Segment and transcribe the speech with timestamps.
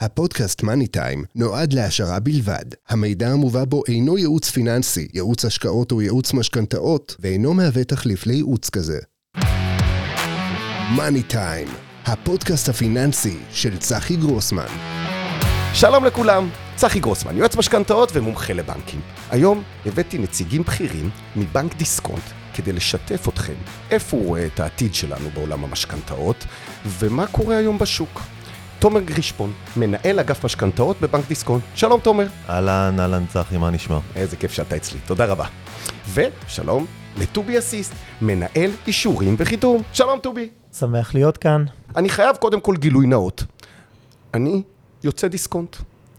[0.00, 2.64] הפודקאסט Money Time נועד להעשרה בלבד.
[2.88, 8.70] המידע המובא בו אינו ייעוץ פיננסי, ייעוץ השקעות או ייעוץ משכנתאות, ואינו מהווה תחליף לייעוץ
[8.70, 8.98] כזה.
[10.96, 11.68] Money Time,
[12.06, 14.66] הפודקאסט הפיננסי של צחי גרוסמן.
[15.74, 19.00] שלום לכולם, צחי גרוסמן, יועץ משכנתאות ומומחה לבנקים.
[19.30, 22.24] היום הבאתי נציגים בכירים מבנק דיסקונט
[22.54, 23.54] כדי לשתף אתכם
[23.90, 26.44] איפה הוא רואה את העתיד שלנו בעולם המשכנתאות
[26.86, 28.20] ומה קורה היום בשוק.
[28.78, 31.62] תומר גרישפון, מנהל אגף משכנתאות בבנק דיסקונט.
[31.74, 32.26] שלום תומר.
[32.48, 33.98] אהלן, אהלן צחי, מה נשמע?
[34.16, 35.46] איזה כיף שאתה אצלי, תודה רבה.
[36.14, 39.82] ושלום לטובי אסיסט, מנהל אישורים וחיתום.
[39.92, 40.48] שלום טובי.
[40.78, 41.64] שמח להיות כאן.
[41.96, 43.44] אני חייב קודם כל גילוי נאות.
[44.34, 44.62] אני
[45.04, 45.76] יוצא דיסקונט.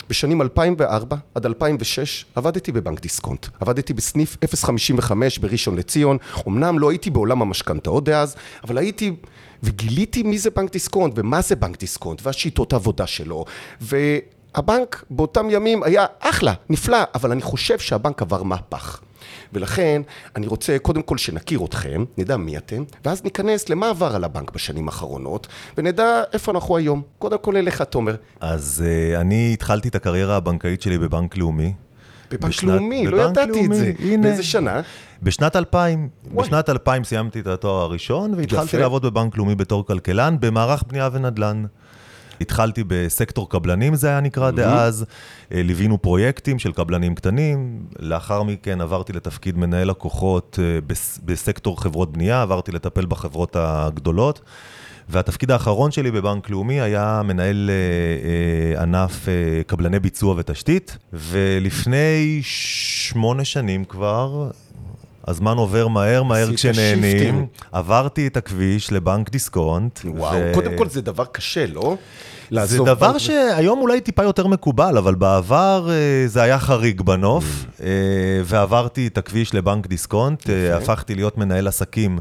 [0.09, 3.47] בשנים 2004 עד 2006 עבדתי בבנק דיסקונט.
[3.59, 6.17] עבדתי בסניף 055 בראשון לציון.
[6.47, 9.15] אמנם לא הייתי בעולם המשכנתאות דאז, אבל הייתי
[9.63, 13.45] וגיליתי מי זה בנק דיסקונט ומה זה בנק דיסקונט והשיטות העבודה שלו.
[13.81, 19.01] והבנק באותם ימים היה אחלה, נפלא, אבל אני חושב שהבנק עבר מהפך.
[19.53, 20.01] ולכן
[20.35, 24.51] אני רוצה קודם כל שנכיר אתכם, נדע מי אתם, ואז ניכנס למה עבר על הבנק
[24.51, 27.01] בשנים האחרונות, ונדע איפה אנחנו היום.
[27.19, 28.15] קודם כל אליך, תומר.
[28.39, 31.73] אז uh, אני התחלתי את הקריירה הבנקאית שלי בבנק לאומי.
[32.31, 33.93] בבנק בשנת, לאומי, לא בבנק ידעתי לאומי, את זה.
[33.99, 34.23] הנה.
[34.23, 34.81] באיזה שנה?
[35.23, 36.09] בשנת 2000.
[36.31, 36.47] וואי.
[36.47, 38.77] בשנת 2000 סיימתי את התואר הראשון, והתחלתי יפה.
[38.77, 41.65] לעבוד בבנק לאומי בתור כלכלן, במערך בנייה ונדל"ן.
[42.41, 44.55] התחלתי בסקטור קבלנים, זה היה נקרא mm-hmm.
[44.55, 45.05] דאז,
[45.53, 50.79] אה, ליווינו פרויקטים של קבלנים קטנים, לאחר מכן עברתי לתפקיד מנהל לקוחות אה,
[51.25, 54.41] בסקטור חברות בנייה, עברתי לטפל בחברות הגדולות.
[55.09, 62.39] והתפקיד האחרון שלי בבנק לאומי היה מנהל אה, אה, ענף אה, קבלני ביצוע ותשתית, ולפני
[62.43, 64.49] שמונה שנים כבר,
[65.27, 67.45] הזמן עובר מהר, מהר כשנהנים.
[67.71, 69.99] עברתי את הכביש לבנק דיסקונט.
[70.05, 70.51] וואו, ו...
[70.53, 71.97] קודם כל זה דבר קשה, לא?
[72.63, 73.17] זה דבר.
[73.17, 77.83] שהיום אולי טיפה יותר מקובל, אבל בעבר אה, זה היה חריג בנוף, mm.
[77.83, 77.87] אה,
[78.45, 82.19] ועברתי את הכביש לבנק דיסקונט, אה, הפכתי להיות מנהל עסקים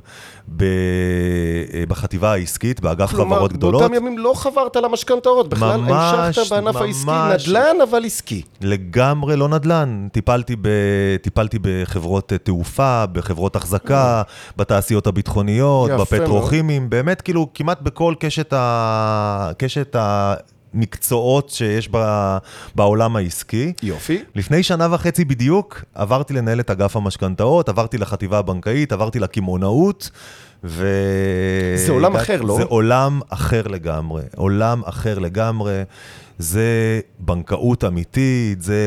[1.88, 3.80] בחטיבה העסקית, באגף חברות גדולות.
[3.80, 8.42] באותם ימים לא חברת למשכנתאות, בכלל המשכת בענף העסקי, נדל"ן אבל עסקי.
[8.60, 10.68] לגמרי לא נדל"ן, טיפלתי, ב,
[11.22, 14.22] טיפלתי בחברות תעופה, בחברות החזקה,
[14.56, 18.54] בתעשיות הביטחוניות, בפטרוכימים, באמת כאילו כמעט בכל קשת
[19.94, 20.17] ה...
[20.74, 21.90] המקצועות שיש
[22.74, 23.72] בעולם העסקי.
[23.82, 24.22] יופי.
[24.34, 30.10] לפני שנה וחצי בדיוק עברתי לנהל את אגף המשכנתאות, עברתי לחטיבה הבנקאית, עברתי לקמעונאות.
[30.64, 30.86] ו...
[31.86, 32.56] זה עולם אחר, לא?
[32.56, 35.82] זה עולם אחר לגמרי, עולם אחר לגמרי.
[36.38, 38.82] זה בנקאות אמיתית, זה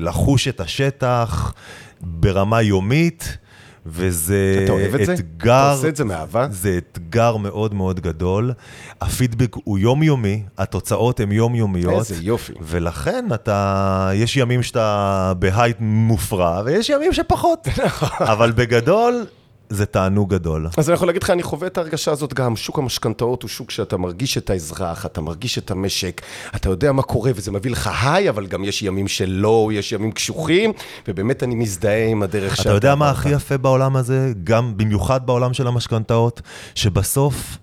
[0.00, 1.52] לחוש את השטח
[2.00, 3.38] ברמה יומית.
[3.86, 5.20] וזה אתה אוהב את אתגר, זה?
[5.20, 6.46] אתה עושה את זה מאהבה?
[6.50, 8.52] זה אתגר מאוד מאוד גדול.
[9.00, 12.10] הפידבק הוא יומיומי, התוצאות הן יומיומיות.
[12.10, 12.52] איזה יופי.
[12.60, 17.68] ולכן אתה, יש ימים שאתה בהייט מופרע, ויש ימים שפחות.
[18.32, 19.26] אבל בגדול,
[19.70, 20.68] זה תענוג גדול.
[20.76, 22.56] אז אני יכול להגיד לך, אני חווה את ההרגשה הזאת גם.
[22.56, 26.22] שוק המשכנתאות הוא שוק שאתה מרגיש את האזרח, אתה מרגיש את המשק,
[26.56, 30.12] אתה יודע מה קורה וזה מביא לך היי, אבל גם יש ימים שלא, יש ימים
[30.12, 30.72] קשוחים,
[31.08, 32.68] ובאמת אני מזדהה עם הדרך שאתה...
[32.68, 36.42] אתה יודע מה הכי יפה בעולם הזה, גם במיוחד בעולם של המשכנתאות,
[36.74, 37.58] שבסוף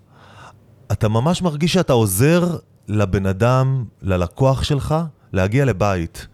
[0.91, 4.95] אתה ממש מרגיש שאתה עוזר לבן אדם, ללקוח שלך,
[5.33, 6.27] להגיע לבית.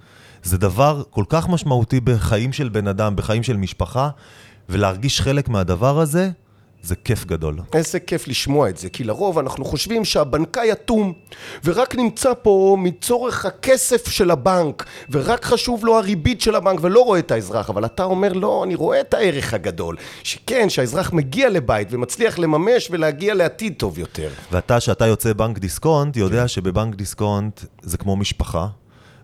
[0.44, 4.10] זה דבר כל כך משמעותי בחיים של בן אדם, בחיים של משפחה,
[4.70, 6.30] ולהרגיש חלק מהדבר הזה,
[6.82, 7.60] זה כיף גדול.
[7.74, 11.14] איזה כיף לשמוע את זה, כי לרוב אנחנו חושבים שהבנקאי אטום,
[11.64, 17.20] ורק נמצא פה מצורך הכסף של הבנק, ורק חשוב לו הריבית של הבנק, ולא רואה
[17.20, 17.70] את האזרח.
[17.70, 19.96] אבל אתה אומר, לא, אני רואה את הערך הגדול.
[20.24, 24.30] שכן, שהאזרח מגיע לבית ומצליח לממש ולהגיע לעתיד טוב יותר.
[24.52, 26.48] ואתה, שאתה יוצא בנק דיסקונט, יודע כן.
[26.48, 28.68] שבבנק דיסקונט זה כמו משפחה,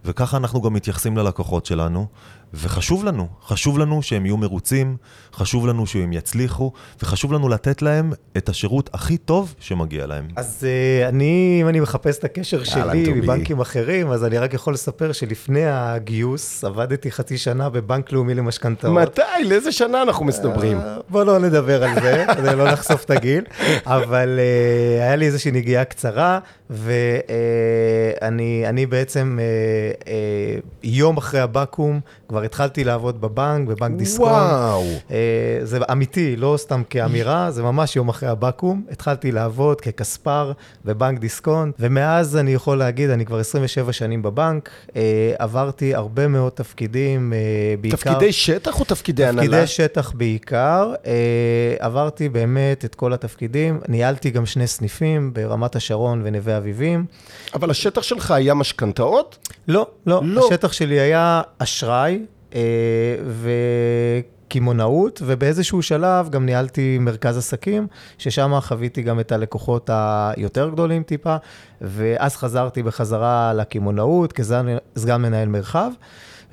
[0.05, 2.07] וככה אנחנו גם מתייחסים ללקוחות שלנו.
[2.55, 4.97] וחשוב לנו, חשוב לנו שהם יהיו מרוצים,
[5.33, 6.71] חשוב לנו שהם יצליחו,
[7.01, 10.27] וחשוב לנו לתת להם את השירות הכי טוב שמגיע להם.
[10.35, 14.73] אז uh, אני, אם אני מחפש את הקשר שלי מבנקים אחרים, אז אני רק יכול
[14.73, 18.93] לספר שלפני הגיוס עבדתי חצי שנה בבנק לאומי למשכנתאות.
[18.93, 19.22] מתי?
[19.46, 20.79] לאיזה שנה אנחנו מסתברים?
[20.79, 23.43] Uh, בוא לא נדבר על זה, כדי לא לחשוף את הגיל,
[23.85, 30.08] אבל uh, היה לי איזושהי נגיעה קצרה, ואני uh, בעצם uh, uh,
[30.84, 34.29] יום אחרי הבקו"ם, כבר התחלתי לעבוד בבנק, בבנק דיסקונט.
[34.29, 34.83] וואו.
[35.11, 38.81] אה, זה אמיתי, לא סתם כאמירה, זה ממש יום אחרי הבקו"ם.
[38.91, 40.51] התחלתי לעבוד ככספר
[40.85, 45.01] בבנק דיסקונט, ומאז אני יכול להגיד, אני כבר 27 שנים בבנק, אה,
[45.39, 47.39] עברתי הרבה מאוד תפקידים, אה,
[47.81, 47.97] בעיקר...
[47.97, 49.47] תפקידי שטח או תפקידי הנהלה?
[49.47, 50.93] תפקידי שטח בעיקר.
[51.79, 53.79] עברתי באמת את כל התפקידים.
[53.87, 57.05] ניהלתי גם שני סניפים ברמת השרון ונווה ואביבים.
[57.53, 59.47] אבל השטח שלך היה משכנתאות?
[59.67, 60.47] לא, לא, לא.
[60.47, 62.24] השטח שלי היה אשראי
[64.47, 67.88] וקמעונאות, ובאיזשהו שלב גם ניהלתי מרכז עסקים,
[68.18, 71.36] ששם חוויתי גם את הלקוחות היותר גדולים טיפה,
[71.82, 75.92] ואז חזרתי בחזרה לקמעונאות כסגן מנהל מרחב.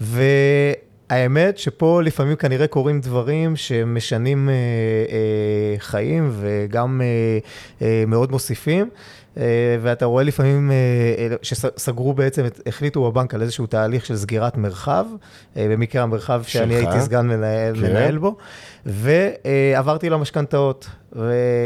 [0.01, 7.39] והאמת שפה לפעמים כנראה קורים דברים שמשנים אה, אה, חיים וגם אה,
[7.87, 8.89] אה, מאוד מוסיפים.
[9.37, 9.43] אה,
[9.83, 10.77] ואתה רואה לפעמים אה,
[11.19, 15.07] אה, שסגרו בעצם, החליטו בבנק על איזשהו תהליך של סגירת מרחב,
[15.57, 16.75] במקרה המרחב שאני?
[16.75, 17.81] הייתי סגן מנהל, כן.
[17.81, 18.37] מנהל בו,
[18.87, 20.89] ועברתי למשכנתאות,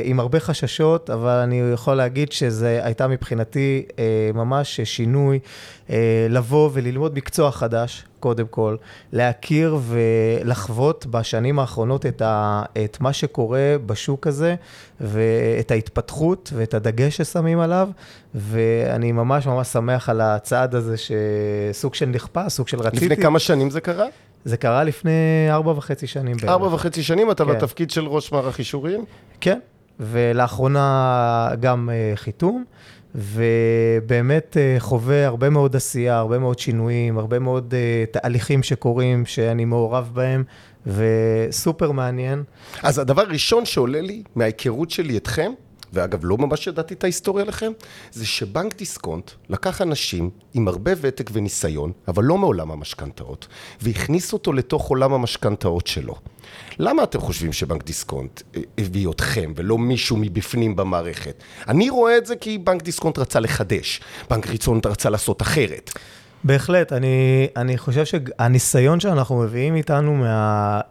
[0.05, 5.39] עם הרבה חששות, אבל אני יכול להגיד שזה הייתה מבחינתי אה, ממש שינוי,
[5.91, 8.77] אה, לבוא וללמוד מקצוע חדש, קודם כל,
[9.13, 14.55] להכיר ולחוות בשנים האחרונות את, ה, את מה שקורה בשוק הזה,
[15.01, 17.89] ואת ההתפתחות ואת הדגש ששמים עליו,
[18.35, 23.09] ואני ממש ממש שמח על הצעד הזה, שסוג של נכפה, סוג של רציתי.
[23.09, 24.07] לפני כמה שנים זה קרה?
[24.47, 26.37] זה קרה לפני ארבע וחצי שנים.
[26.49, 27.51] ארבע וחצי שנים אתה כן.
[27.51, 29.05] בתפקיד של ראש מערך אישורים?
[29.41, 29.59] כן,
[30.01, 32.65] ולאחרונה גם אה, חיתום,
[33.15, 39.65] ובאמת אה, חווה הרבה מאוד עשייה, הרבה מאוד שינויים, הרבה מאוד אה, תהליכים שקורים, שאני
[39.65, 40.45] מעורב בהם,
[40.87, 42.43] וסופר מעניין.
[42.83, 45.53] אז הדבר הראשון שעולה לי מההיכרות שלי אתכם,
[45.93, 47.73] ואגב, לא ממש ידעתי את ההיסטוריה שלכם,
[48.13, 53.47] זה שבנק דיסקונט לקח אנשים עם הרבה ותק וניסיון, אבל לא מעולם המשכנתאות,
[53.81, 56.15] והכניס אותו לתוך עולם המשכנתאות שלו.
[56.79, 61.43] למה אתם חושבים שבנק דיסקונט אה, הביא אתכם ולא מישהו מבפנים במערכת?
[61.69, 64.01] אני רואה את זה כי בנק דיסקונט רצה לחדש,
[64.31, 65.91] בנק דיסקונט רצה לעשות אחרת.
[66.47, 70.15] בהחלט, אני, אני חושב שהניסיון שאנחנו מביאים איתנו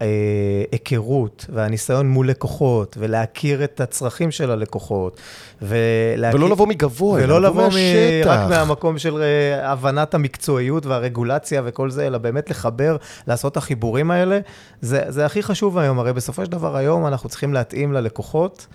[0.01, 5.21] מההיכרות והניסיון מול לקוחות, ולהכיר את הצרכים של הלקוחות,
[5.61, 6.39] ולהכיר...
[6.39, 7.65] ולא לבוא מגבוה, ולא לבוא לבוא מ...
[7.65, 8.29] מהשטח.
[8.29, 12.97] רק מהמקום של אה, הבנת המקצועיות והרגולציה וכל זה, אלא באמת לחבר,
[13.27, 14.39] לעשות את החיבורים האלה.
[14.81, 18.67] זה, זה הכי חשוב היום, הרי בסופו של דבר היום אנחנו צריכים להתאים ללקוחות.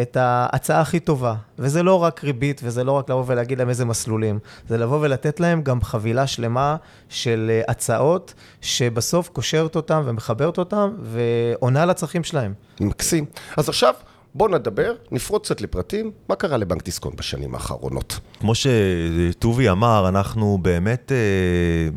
[0.00, 3.84] את ההצעה הכי טובה, וזה לא רק ריבית, וזה לא רק לבוא ולהגיד להם איזה
[3.84, 6.76] מסלולים, זה לבוא ולתת להם גם חבילה שלמה
[7.08, 12.54] של אה, הצעות, שבסוף קושרת אותם ומחברת אותם, ועונה לצרכים שלהם.
[12.80, 13.24] מקסים.
[13.56, 13.94] אז עכשיו,
[14.34, 18.20] בואו נדבר, נפרוץ קצת לפרטים, מה קרה לבנק דיסקונט בשנים האחרונות.
[18.40, 21.88] כמו שטובי אמר, אנחנו באמת, אה,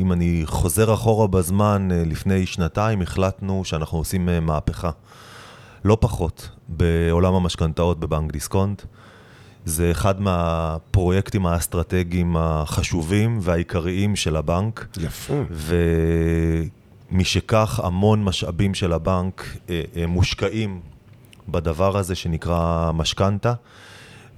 [0.00, 4.90] אם אני חוזר אחורה בזמן, אה, לפני שנתיים החלטנו שאנחנו עושים מהפכה.
[5.84, 8.82] לא פחות בעולם המשכנתאות בבנק דיסקונט.
[9.64, 14.86] זה אחד מהפרויקטים האסטרטגיים החשובים והעיקריים של הבנק.
[15.00, 15.34] יפה.
[17.10, 20.80] ומשכך המון משאבים של הבנק אה, אה, מושקעים
[21.48, 23.54] בדבר הזה שנקרא משכנתה.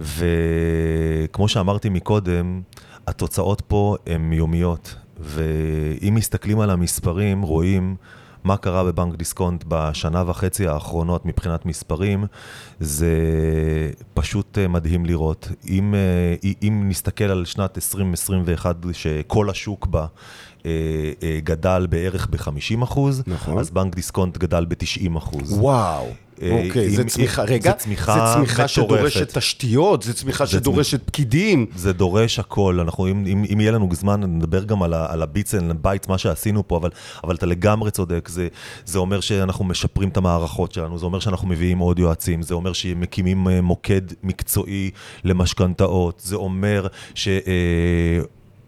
[0.01, 2.61] וכמו שאמרתי מקודם,
[3.07, 4.95] התוצאות פה הן יומיות.
[5.21, 7.97] ואם מסתכלים על המספרים, רואים
[8.45, 12.25] מה קרה בבנק דיסקונט בשנה וחצי האחרונות מבחינת מספרים,
[12.81, 13.13] זה
[14.15, 15.49] פשוט אה, מדהים לראות.
[15.69, 20.07] אם, אה, אם נסתכל על שנת 2021, שכל השוק בה
[20.67, 20.71] אה,
[21.45, 23.59] גדל בערך ב-50 אחוז, נכון.
[23.59, 25.53] אז בנק דיסקונט גדל ב-90 אחוז.
[25.53, 26.07] וואו.
[26.43, 28.69] אה, אוקיי, זה אם- צמיחה, רגע, זה צמיחה זה צמיחה מטורפת.
[29.11, 31.67] שדורשת תשתיות, זה צמיחה זה שדורשת פקידים.
[31.77, 35.23] זה דורש הכל, אנחנו, אם, אם, אם יהיה לנו זמן, נדבר גם על, ה- על
[35.23, 36.91] ה bits and bytes, מה שעשינו פה, אבל,
[37.25, 38.49] אבל אתה לגמרי צודק, זה,
[38.85, 42.73] זה אומר שאנחנו משפרים את המערכות שלנו, זה אומר שאנחנו מביאים עוד יועצים, זה אומר
[42.73, 44.91] שמקימים אה, מוקד מקצועי
[45.25, 47.29] למשכנתאות, זה אומר ש...
[47.29, 47.39] אה,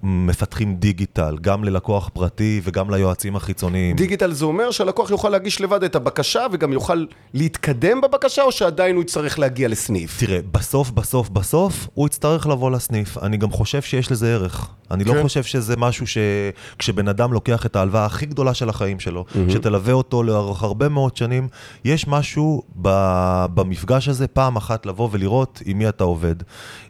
[0.02, 3.96] מפתחים דיגיטל, גם ללקוח פרטי וגם ליועצים החיצוניים.
[3.96, 7.04] דיגיטל זה אומר שהלקוח יוכל להגיש לבד את הבקשה וגם יוכל
[7.34, 10.20] להתקדם בבקשה, או שעדיין הוא יצטרך להגיע לסניף?
[10.20, 13.18] תראה, בסוף, בסוף, בסוף, הוא יצטרך לבוא לסניף.
[13.18, 14.68] אני גם חושב שיש לזה ערך.
[14.90, 15.16] אני כן.
[15.16, 19.92] לא חושב שזה משהו שכשבן אדם לוקח את ההלוואה הכי גדולה של החיים שלו, שתלווה
[19.92, 21.48] אותו לאורך הרבה מאוד שנים,
[21.84, 26.34] יש משהו ב- במפגש הזה, פעם אחת לבוא ולראות עם מי אתה עובד.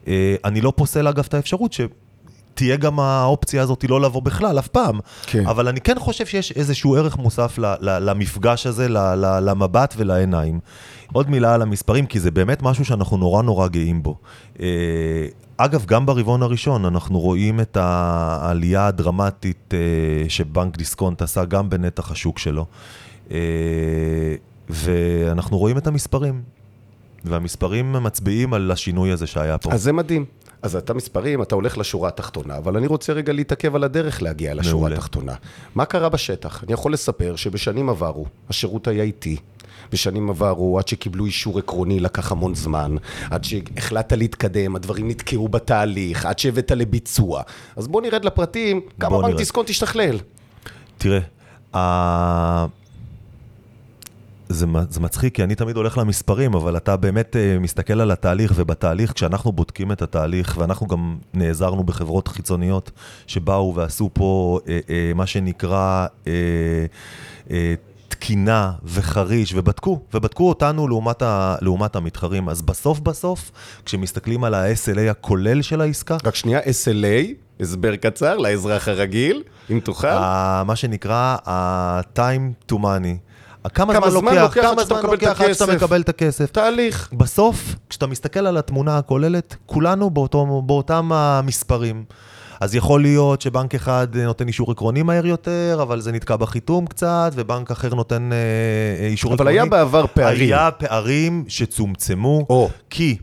[0.09, 1.81] אה, אני לא פוסל אגב את האפשרות ש...
[2.61, 5.00] תהיה גם האופציה הזאת לא לבוא בכלל, אף פעם.
[5.26, 5.47] כן.
[5.47, 9.95] אבל אני כן חושב שיש איזשהו ערך מוסף ל- ל- למפגש הזה, ל- ל- למבט
[9.97, 10.61] ולעיניים.
[11.12, 14.17] עוד מילה על המספרים, כי זה באמת משהו שאנחנו נורא נורא גאים בו.
[14.61, 14.67] אה,
[15.57, 19.79] אגב, גם ברבעון הראשון אנחנו רואים את העלייה הדרמטית אה,
[20.29, 22.67] שבנק דיסקונט עשה גם בנתח השוק שלו.
[23.31, 23.37] אה,
[24.69, 26.43] ואנחנו רואים את המספרים.
[27.25, 29.73] והמספרים מצביעים על השינוי הזה שהיה פה.
[29.73, 30.25] אז זה מדהים.
[30.62, 34.55] אז אתה מספרים, אתה הולך לשורה התחתונה, אבל אני רוצה רגע להתעכב על הדרך להגיע
[34.55, 34.97] לשורה מעולה.
[34.97, 35.35] התחתונה.
[35.75, 36.64] מה קרה בשטח?
[36.64, 39.37] אני יכול לספר שבשנים עברו, השירות היה איטי.
[39.93, 42.97] בשנים עברו, עד שקיבלו אישור עקרוני לקח המון זמן,
[43.31, 47.43] עד שהחלטת להתקדם, הדברים נתקעו בתהליך, עד שהבאת לביצוע.
[47.76, 49.37] אז בוא נרד לפרטים, כמה בנק.
[49.37, 50.19] דיסקונט תשתכלל.
[50.99, 51.21] תראה.
[54.50, 58.52] זה, זה מצחיק, כי אני תמיד הולך למספרים, אבל אתה באמת אה, מסתכל על התהליך,
[58.57, 62.90] ובתהליך, כשאנחנו בודקים את התהליך, ואנחנו גם נעזרנו בחברות חיצוניות
[63.26, 66.33] שבאו ועשו פה אה, אה, מה שנקרא אה,
[67.50, 67.75] אה,
[68.09, 72.49] תקינה וחריש, ובדקו, ובדקו אותנו לעומת, ה, לעומת המתחרים.
[72.49, 73.50] אז בסוף בסוף,
[73.85, 80.19] כשמסתכלים על ה-SLA הכולל של העסקה, רק שנייה, SLA, הסבר קצר לאזרח הרגיל, אם תוכל.
[80.66, 83.29] מה שנקרא ה-time to money.
[83.69, 85.75] כמה כמה זמן לוקח, לוקח כמה זמן לוקח עד שאתה?
[85.75, 86.50] מקבל את הכסף.
[86.50, 87.09] תהליך.
[87.12, 92.05] בסוף, כשאתה מסתכל על התמונה הכוללת, כולנו באותו, באותם המספרים.
[92.61, 97.33] אז יכול להיות שבנק אחד נותן אישור עקרוני מהר יותר, אבל זה נתקע בחיתום קצת,
[97.35, 98.37] ובנק אחר נותן אה,
[99.02, 99.59] אה, אישור אבל עקרוני.
[99.59, 100.49] היה בעבר פערים.
[100.49, 102.71] היה פערים שצומצמו, או.
[102.90, 103.17] כי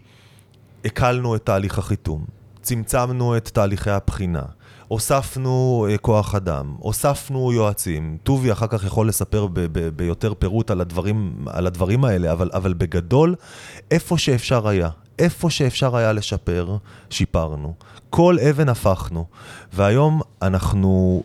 [0.86, 2.26] הקלנו את תהליך החיתום,
[2.62, 4.42] צמצמנו את תהליכי הבחינה,
[4.88, 8.18] הוספנו אה, כוח אדם, הוספנו יועצים.
[8.24, 12.50] טובי אחר כך יכול לספר ב- ב- ביותר פירוט על הדברים, על הדברים האלה, אבל,
[12.54, 13.36] אבל בגדול,
[13.92, 14.90] איפה שאפשר היה,
[15.20, 16.78] איפה שאפשר היה לשפר,
[17.10, 17.74] שיפרנו.
[18.10, 19.26] כל אבן הפכנו,
[19.74, 21.24] והיום אנחנו...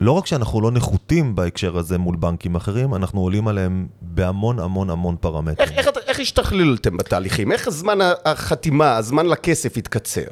[0.00, 4.90] לא רק שאנחנו לא נחותים בהקשר הזה מול בנקים אחרים, אנחנו עולים עליהם בהמון המון
[4.90, 5.68] המון פרמטרים.
[5.68, 7.52] איך, איך, אתה- איך השתכללתם בתהליכים?
[7.52, 10.22] איך הזמן החתימה, הזמן לכסף התקצר?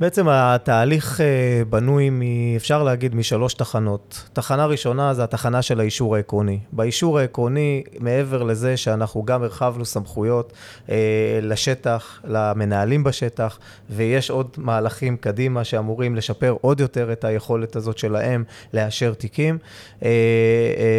[0.00, 2.22] בעצם התהליך אה, בנוי, מ,
[2.56, 4.28] אפשר להגיד, משלוש תחנות.
[4.32, 6.58] תחנה ראשונה זה התחנה של האישור העקרוני.
[6.72, 10.52] באישור העקרוני, מעבר לזה שאנחנו גם הרחבנו סמכויות
[10.90, 10.96] אה,
[11.42, 13.58] לשטח, למנהלים בשטח,
[13.90, 19.58] ויש עוד מהלכים קדימה שאמורים לשפר עוד יותר את היכולת הזאת שלהם לאשר תיקים,
[20.02, 20.08] אה,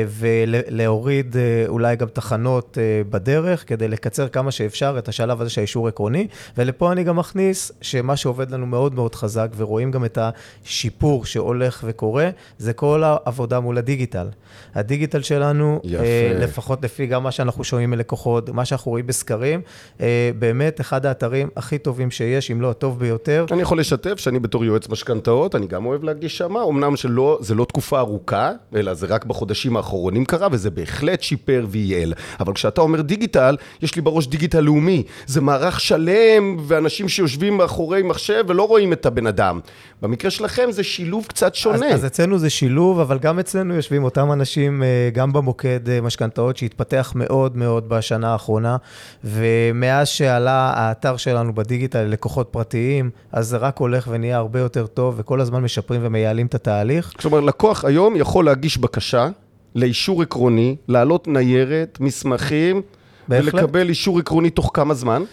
[0.08, 1.36] ולהוריד
[1.67, 2.77] אולי גם תחנות
[3.10, 6.27] בדרך, כדי לקצר כמה שאפשר את השלב הזה של האישור העקרוני.
[6.57, 11.84] ולפה אני גם מכניס שמה שעובד לנו מאוד מאוד חזק, ורואים גם את השיפור שהולך
[11.88, 14.27] וקורה, זה כל העבודה מול הדיגיטל.
[14.75, 16.03] הדיגיטל שלנו, יפה.
[16.03, 19.62] אה, לפחות לפי גם מה שאנחנו שומעים מלקוחות, מה שאנחנו רואים בסקרים,
[20.01, 23.46] אה, באמת אחד האתרים הכי טובים שיש, אם לא הטוב ביותר.
[23.51, 27.55] אני יכול לשתף שאני בתור יועץ משכנתאות, אני גם אוהב להגיש שמה, אמנם שלא, זה
[27.55, 32.13] לא תקופה ארוכה, אלא זה רק בחודשים האחרונים קרה, וזה בהחלט שיפר וייעל.
[32.39, 35.03] אבל כשאתה אומר דיגיטל, יש לי בראש דיגיטל לאומי.
[35.25, 39.59] זה מערך שלם, ואנשים שיושבים מאחורי מחשב ולא רואים את הבן אדם.
[40.01, 41.88] במקרה שלכם זה שילוב קצת שונה.
[41.88, 46.01] אז, אז אצלנו זה שילוב, אבל גם אצלנו יושבים אותם אנשים, אה, גם במוקד אה,
[46.01, 48.77] משכנתאות, שהתפתח מאוד מאוד בשנה האחרונה,
[49.24, 55.15] ומאז שעלה האתר שלנו בדיגיטל ללקוחות פרטיים, אז זה רק הולך ונהיה הרבה יותר טוב,
[55.17, 57.12] וכל הזמן משפרים ומייעלים את התהליך.
[57.17, 59.27] כלומר, לקוח היום יכול להגיש בקשה
[59.75, 62.81] לאישור עקרוני, להעלות ניירת, מסמכים,
[63.29, 63.53] בהחלט.
[63.53, 65.24] ולקבל אישור עקרוני תוך כמה זמן?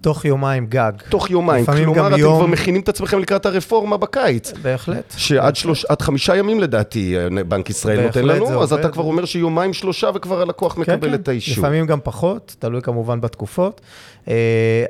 [0.00, 0.92] תוך יומיים גג.
[1.08, 1.62] תוך יומיים.
[1.62, 2.36] לפעמים כלומר, אתם יום.
[2.36, 4.52] כבר מכינים את עצמכם לקראת הרפורמה בקיץ.
[4.62, 5.14] בהחלט.
[5.16, 8.84] שעד שלוש, עד חמישה ימים לדעתי אה, בנק ישראל נותן לנו, אז עובד.
[8.84, 11.54] אתה כבר אומר שיומיים שלושה וכבר הלקוח מקבל את האישור.
[11.54, 13.80] כן, לפעמים גם פחות, תלוי כמובן בתקופות,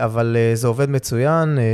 [0.01, 1.59] אבל אה, זה עובד מצוין.
[1.59, 1.65] אה,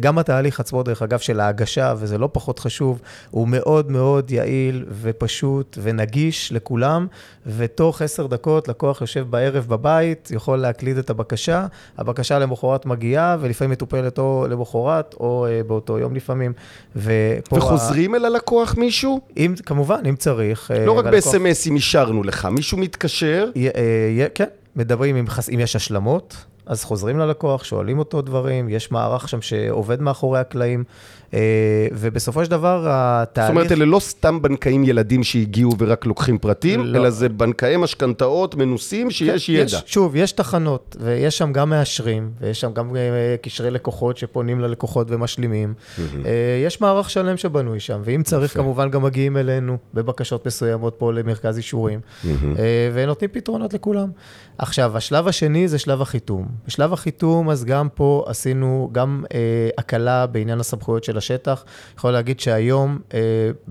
[0.00, 3.00] גם התהליך עצמו, דרך אגב, של ההגשה, וזה לא פחות חשוב,
[3.30, 7.06] הוא מאוד מאוד יעיל ופשוט ונגיש לכולם,
[7.46, 11.66] ותוך עשר דקות לקוח יושב בערב בבית, יכול להקליד את הבקשה,
[11.98, 16.52] הבקשה למחרת מגיעה, ולפעמים מטופלת או למחרת או אה, באותו יום לפעמים.
[16.96, 19.20] וחוזרים אל הלקוח מישהו?
[19.28, 19.32] ה...
[19.36, 20.70] אם, כמובן, אם צריך.
[20.70, 23.72] אה, לא רק והלקוח- ב-SMSים אישרנו לך, מישהו מתקשר, י- אה,
[24.18, 24.44] י- כן,
[24.76, 26.36] מדברים אם, חס- אם יש השלמות,
[26.68, 30.84] אז חוזרים ללקוח, שואלים אותו דברים, יש מערך שם שעובד מאחורי הקלעים,
[31.92, 33.50] ובסופו של דבר זאת התהליך...
[33.50, 36.98] אומרת, אלה לא סתם בנקאים ילדים שהגיעו ורק לוקחים פרטים, לא.
[36.98, 39.64] אלא זה בנקאי משכנתאות מנוסים שיש כן, ידע.
[39.64, 44.60] יש, שוב, יש תחנות, ויש שם גם מאשרים, ויש שם גם אה, קשרי לקוחות שפונים
[44.60, 45.74] ללקוחות ומשלימים.
[45.98, 48.58] אה, יש מערך שלם שבנוי שם, ואם צריך.
[48.58, 54.08] כמובן גם מגיעים אלינו בבקשות מסוימות פה למרכז אישורים, אה, ונותנים פתרונות לכולם.
[54.58, 56.46] עכשיו, השלב השני זה שלב החיתום.
[56.66, 61.64] בשלב החיתום, אז גם פה עשינו גם אה, הקלה בעניין הסמכויות של השטח.
[61.98, 63.18] יכול להגיד שהיום אה,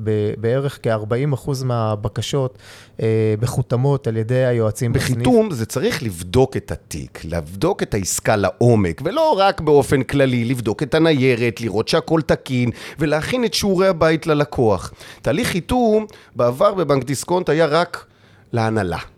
[0.03, 2.57] ב- בערך כ-40% מהבקשות
[3.01, 5.11] אה, מחותמות על ידי היועצים בסניף.
[5.11, 10.83] בחיתום זה צריך לבדוק את התיק, לבדוק את העסקה לעומק, ולא רק באופן כללי, לבדוק
[10.83, 14.93] את הניירת, לראות שהכל תקין, ולהכין את שיעורי הבית ללקוח.
[15.21, 18.05] תהליך חיתום בעבר בבנק דיסקונט היה רק
[18.53, 19.16] להנהלה.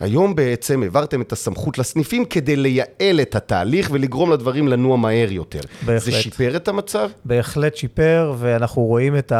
[0.00, 5.60] היום בעצם העברתם את הסמכות לסניפים כדי לייעל את התהליך ולגרום לדברים לנוע מהר יותר.
[5.86, 6.00] בהחלט.
[6.02, 7.08] זה שיפר את המצב?
[7.24, 9.32] בהחלט שיפר, ואנחנו רואים את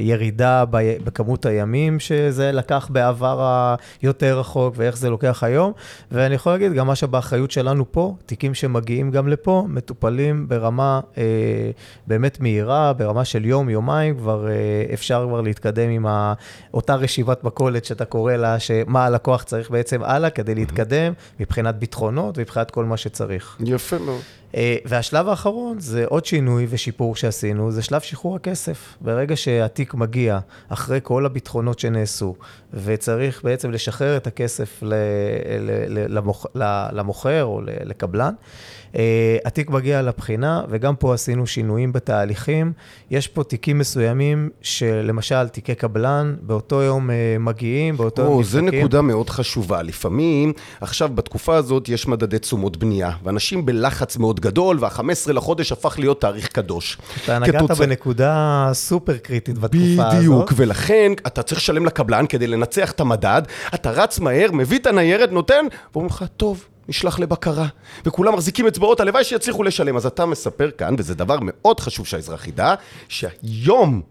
[0.00, 3.64] הירידה ב- בכמות הימים שזה לקח בעבר
[4.02, 5.72] היותר רחוק, ואיך זה לוקח היום.
[6.12, 11.22] ואני יכול להגיד, גם מה שבאחריות שלנו פה, תיקים שמגיעים גם לפה, מטופלים ברמה אה,
[12.06, 14.54] באמת מהירה, ברמה של יום, יומיים, כבר אה,
[14.94, 16.32] אפשר כבר להתקדם עם ה-
[16.74, 22.38] אותה רשיבת מכולת שאתה קורא לה, שמה הלקוח צריך בעצם הלאה כדי להתקדם, מבחינת ביטחונות
[22.38, 23.56] ומבחינת כל מה שצריך.
[23.60, 24.20] יפה מאוד.
[24.54, 28.96] אה, והשלב האחרון זה עוד שינוי ושיפור שעשינו, זה שלב שחרור הכסף.
[29.00, 32.34] ברגע שהתיק מגיע, אחרי כל הביטחונות שנעשו,
[32.74, 34.82] וצריך בעצם לשחרר את הכסף
[36.92, 38.34] למוכר או לקבלן,
[39.44, 42.72] התיק מגיע לבחינה, וגם פה עשינו שינויים בתהליכים.
[43.10, 48.80] יש פה תיקים מסוימים שלמשל תיקי קבלן, באותו יום אה, מגיעים, באותו יום נבדקים.
[48.80, 49.82] נקודה מאוד חשובה.
[49.82, 55.98] לפעמים, עכשיו בתקופה הזאת יש מדדי תשומות בנייה, ואנשים בלחץ מאוד גדול, וה-15 לחודש הפך
[55.98, 56.98] להיות תאריך קדוש.
[57.24, 60.14] אתה נגעת כתוצא- בנקודה סופר קריטית בתקופה הזאת.
[60.18, 63.42] בדיוק, ולכן אתה צריך לשלם לקבלן כדי לנצח את המדד,
[63.74, 67.66] אתה רץ מהר, מביא את הניירת, נותן, ואומרים לך, טוב, נשלח לבקרה.
[68.04, 69.96] וכולם מחזיקים אצבעות, הלוואי שיצליחו לשלם.
[69.96, 72.74] אז אתה מספר כאן, וזה דבר מאוד חשוב שהאזרח ידע,
[73.08, 74.02] שהיום,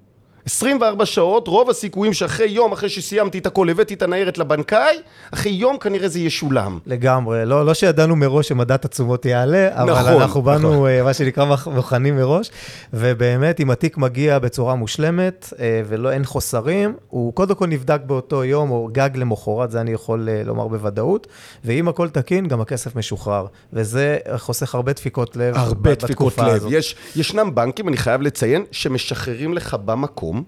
[0.46, 4.98] 24 שעות, רוב הסיכויים שאחרי יום, אחרי שסיימתי את הכל, הבאתי את הניירת לבנקאי,
[5.34, 6.80] אחרי יום כנראה זה ישולם.
[6.86, 11.04] לגמרי, לא, לא שידענו מראש שמדד התשומות יעלה, אבל נכון, אנחנו באנו, נכון.
[11.04, 12.52] מה שנקרא, מוכ- מוכנים מראש,
[12.94, 18.44] ובאמת, אם התיק מגיע בצורה מושלמת אה, ולא אין חוסרים, הוא קודם כל נבדק באותו
[18.44, 21.28] יום, או גג למחרת, זה אני יכול אה, לומר בוודאות,
[21.66, 26.46] ואם הכל תקין, גם הכסף משוחרר, וזה חוסך הרבה דפיקות לב הרבה בתקופה דפיקות לב.
[26.46, 26.72] הזאת.
[26.72, 30.39] יש, ישנם בנקים, אני חייב לציין, שמשחררים לך במקום,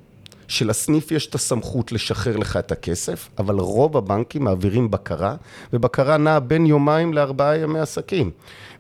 [0.52, 5.36] שלסניף יש את הסמכות לשחרר לך את הכסף, אבל רוב הבנקים מעבירים בקרה,
[5.74, 8.32] ובקרה נעה בין יומיים לארבעה ימי עסקים.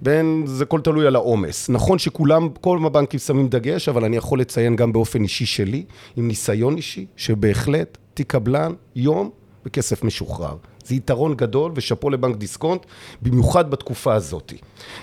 [0.01, 1.69] בין, זה הכל תלוי על העומס.
[1.69, 5.85] נכון שכולם, כל הבנקים שמים דגש, אבל אני יכול לציין גם באופן אישי שלי,
[6.17, 9.29] עם ניסיון אישי, שבהחלט תיק קבלן, יום,
[9.65, 10.55] וכסף משוחרר.
[10.85, 12.85] זה יתרון גדול, ושאפו לבנק דיסקונט,
[13.21, 14.53] במיוחד בתקופה הזאת.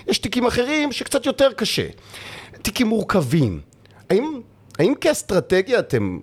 [0.07, 1.87] יש תיקים אחרים שקצת יותר קשה.
[2.61, 3.61] תיקים מורכבים.
[4.09, 4.41] האם,
[4.79, 6.19] האם כאסטרטגיה אתם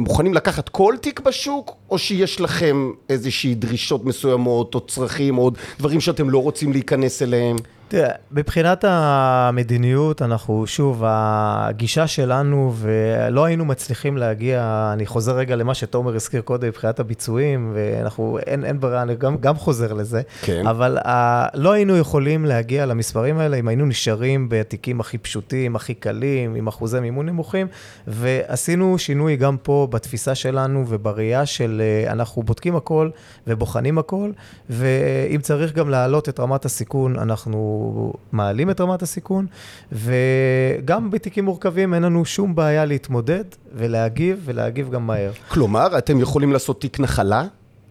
[0.00, 6.00] מוכנים לקחת כל תיק בשוק, או שיש לכם איזושהי דרישות מסוימות, או צרכים, או דברים
[6.00, 7.56] שאתם לא רוצים להיכנס אליהם?
[7.90, 15.74] תראה, מבחינת המדיניות, אנחנו, שוב, הגישה שלנו, ולא היינו מצליחים להגיע, אני חוזר רגע למה
[15.74, 20.66] שתומר הזכיר קודם, מבחינת הביצועים, ואנחנו, אין, אין ברירה, אני גם, גם חוזר לזה, כן.
[20.66, 21.08] אבל uh,
[21.54, 26.68] לא היינו יכולים להגיע למספרים האלה אם היינו נשארים בתיקים הכי פשוטים, הכי קלים, עם
[26.68, 27.66] אחוזי מימון נמוכים,
[28.06, 33.10] ועשינו שינוי גם פה בתפיסה שלנו ובראייה של uh, אנחנו בודקים הכל
[33.46, 34.30] ובוחנים הכל,
[34.70, 37.79] ואם צריך גם להעלות את רמת הסיכון, אנחנו
[38.32, 39.46] מעלים את רמת הסיכון,
[39.92, 45.32] וגם בתיקים מורכבים אין לנו שום בעיה להתמודד ולהגיב, ולהגיב גם מהר.
[45.48, 47.44] כלומר, אתם יכולים לעשות תיק נחלה?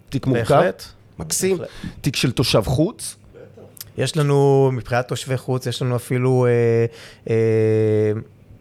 [0.10, 0.56] תיק מורכב?
[0.56, 0.84] בהחלט.
[1.20, 1.58] מקסים.
[1.58, 1.70] בהחלט.
[2.02, 3.16] תיק של תושב חוץ?
[3.98, 6.86] יש לנו, מבחינת תושבי חוץ, יש לנו אפילו אה,
[7.30, 8.12] אה,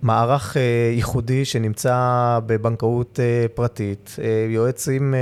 [0.03, 0.63] מערך אה,
[0.95, 1.95] ייחודי שנמצא
[2.47, 5.19] בבנקאות אה, פרטית, אה, יועצים אה,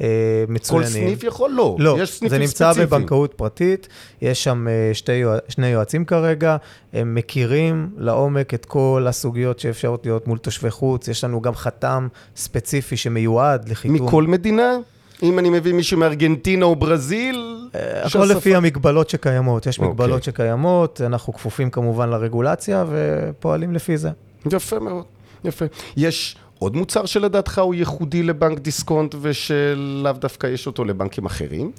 [0.00, 0.06] אה,
[0.46, 0.88] כל מצוינים.
[0.88, 1.50] סניף יכול?
[1.50, 1.76] לא.
[1.78, 2.86] לא, יש סניפים זה נמצא ספציפיים.
[2.88, 3.88] בבנקאות פרטית,
[4.22, 6.56] יש שם אה, שתי, שני יועצים כרגע,
[6.92, 12.08] הם מכירים לעומק את כל הסוגיות שאפשרות להיות מול תושבי חוץ, יש לנו גם חתם
[12.36, 14.06] ספציפי שמיועד לחיתום.
[14.06, 14.76] מכל מדינה?
[15.22, 17.57] אם אני מביא מישהו מארגנטינה או ברזיל?
[17.78, 19.90] אה, הכל לפי המגבלות שקיימות, יש אוקיי.
[19.90, 24.10] מגבלות שקיימות, אנחנו כפופים כמובן לרגולציה ופועלים לפי זה.
[24.52, 25.04] יפה מאוד,
[25.44, 25.64] יפה.
[25.96, 31.72] יש עוד מוצר שלדעתך הוא ייחודי לבנק דיסקונט ושלאו דווקא יש אותו לבנקים אחרים?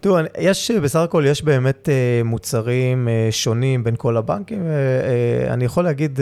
[0.00, 4.66] תראו, יש, בסך הכל יש באמת אה, מוצרים אה, שונים בין כל הבנקים.
[4.66, 6.20] אה, אני יכול להגיד,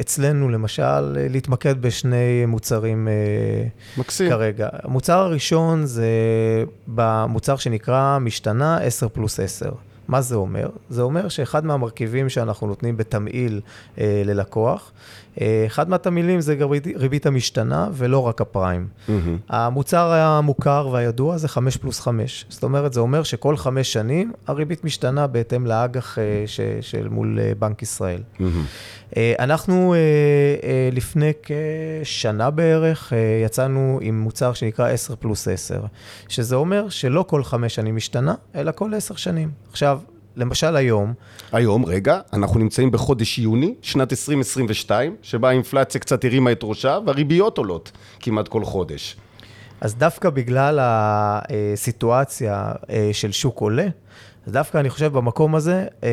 [0.00, 3.08] אצלנו למשל, להתמקד בשני מוצרים
[3.96, 4.30] מקסים.
[4.30, 4.68] כרגע.
[4.72, 6.06] המוצר הראשון זה
[6.86, 9.72] במוצר שנקרא משתנה 10 פלוס 10.
[10.08, 10.68] מה זה אומר?
[10.88, 13.60] זה אומר שאחד מהמרכיבים שאנחנו נותנים בתמהיל
[13.98, 14.92] אה, ללקוח,
[15.66, 18.86] אחד מהתמהילים זה גם ריבית- המשתנה ולא רק הפריים.
[19.08, 19.38] מהמם.
[19.48, 22.46] המוצר המוכר והידוע זה 5 פלוס 5.
[22.48, 27.38] זאת אומרת, זה אומר שכל חמש שנים הריבית משתנה בהתאם לאג"ח אה, ש- של מול
[27.42, 28.20] אה, בנק ישראל.
[29.16, 29.98] אה, אנחנו אה,
[30.68, 35.80] אה, לפני כשנה בערך אה, יצאנו עם מוצר שנקרא 10 פלוס 10,
[36.28, 39.50] שזה אומר שלא כל חמש שנים משתנה, אלא כל עשר שנים.
[39.70, 39.98] עכשיו,
[40.36, 41.14] למשל היום,
[41.52, 47.58] היום, רגע, אנחנו נמצאים בחודש יוני, שנת 2022, שבה האינפלציה קצת הרימה את ראשה והריביות
[47.58, 49.16] עולות כמעט כל חודש.
[49.80, 53.86] אז דווקא בגלל הסיטואציה אה, של שוק עולה,
[54.46, 56.08] אז דווקא אני חושב במקום הזה אה,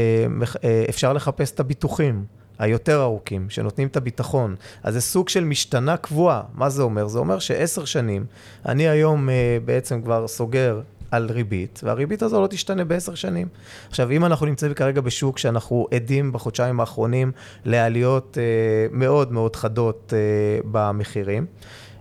[0.89, 2.25] אפשר לחפש את הביטוחים.
[2.59, 4.55] היותר ארוכים, שנותנים את הביטחון.
[4.83, 6.41] אז זה סוג של משתנה קבועה.
[6.53, 7.07] מה זה אומר?
[7.07, 8.25] זה אומר שעשר שנים,
[8.65, 9.29] אני היום
[9.65, 13.47] בעצם כבר סוגר על ריבית, והריבית הזו לא תשתנה בעשר שנים.
[13.89, 17.31] עכשיו, אם אנחנו נמצאים כרגע בשוק שאנחנו עדים בחודשיים האחרונים
[17.65, 18.43] לעליות אה,
[18.91, 20.19] מאוד מאוד חדות אה,
[20.71, 21.45] במחירים,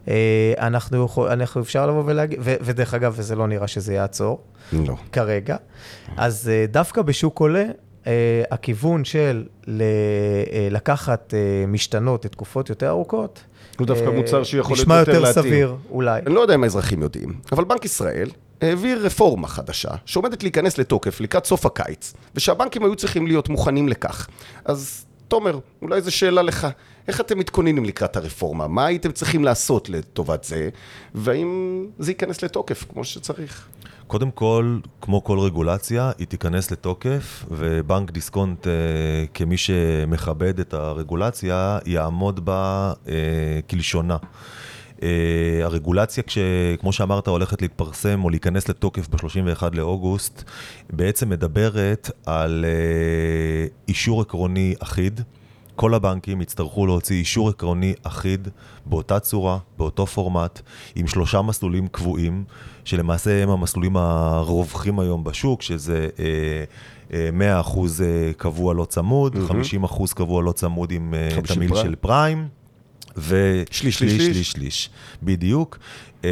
[0.09, 4.40] אה, אנחנו, יכול, אנחנו אפשר לבוא ולהגיד, ו, ודרך אגב, וזה לא נראה שזה יעצור.
[4.73, 4.94] לא.
[5.12, 5.57] כרגע.
[6.16, 7.64] אז אה, דווקא בשוק עולה,
[7.99, 8.11] Uh,
[8.51, 13.40] הכיוון של ל, uh, לקחת uh, משתנות לתקופות יותר ארוכות,
[13.79, 15.23] הוא דווקא מוצר שיכול להיות יותר להתאים.
[15.23, 16.21] נשמע יותר סביר, אולי.
[16.27, 21.21] אני לא יודע אם האזרחים יודעים, אבל בנק ישראל העביר רפורמה חדשה, שעומדת להיכנס לתוקף
[21.21, 24.29] לקראת סוף הקיץ, ושהבנקים היו צריכים להיות מוכנים לכך.
[24.64, 26.66] אז תומר, אולי זו שאלה לך,
[27.09, 28.68] איך אתם מתכוננים לקראת הרפורמה?
[28.68, 30.68] מה הייתם צריכים לעשות לטובת זה,
[31.14, 33.68] והאם זה ייכנס לתוקף כמו שצריך?
[34.07, 38.73] קודם כל, כמו כל רגולציה, היא תיכנס לתוקף, ובנק דיסקונט, אה,
[39.35, 43.14] כמי שמכבד את הרגולציה, יעמוד בה אה,
[43.71, 44.16] כלשונה.
[44.99, 45.03] Uh,
[45.63, 46.39] הרגולציה, כש,
[46.81, 50.45] כמו שאמרת, הולכת להתפרסם או להיכנס לתוקף ב-31 לאוגוסט,
[50.93, 55.21] בעצם מדברת על uh, אישור עקרוני אחיד.
[55.77, 58.49] כל הבנקים יצטרכו להוציא אישור עקרוני אחיד
[58.87, 60.61] באותה צורה, באותו פורמט,
[60.95, 62.45] עם שלושה מסלולים קבועים,
[62.85, 67.15] שלמעשה הם המסלולים הרווחים היום בשוק, שזה uh, uh,
[67.67, 67.79] 100%
[68.37, 69.85] קבוע לא צמוד, mm-hmm.
[69.87, 72.58] 50% קבוע לא צמוד עם תמיל של פריים.
[73.18, 74.90] ושליש, שליש, שליש, שליש, שליש,
[75.22, 75.78] בדיוק.
[76.24, 76.31] אה,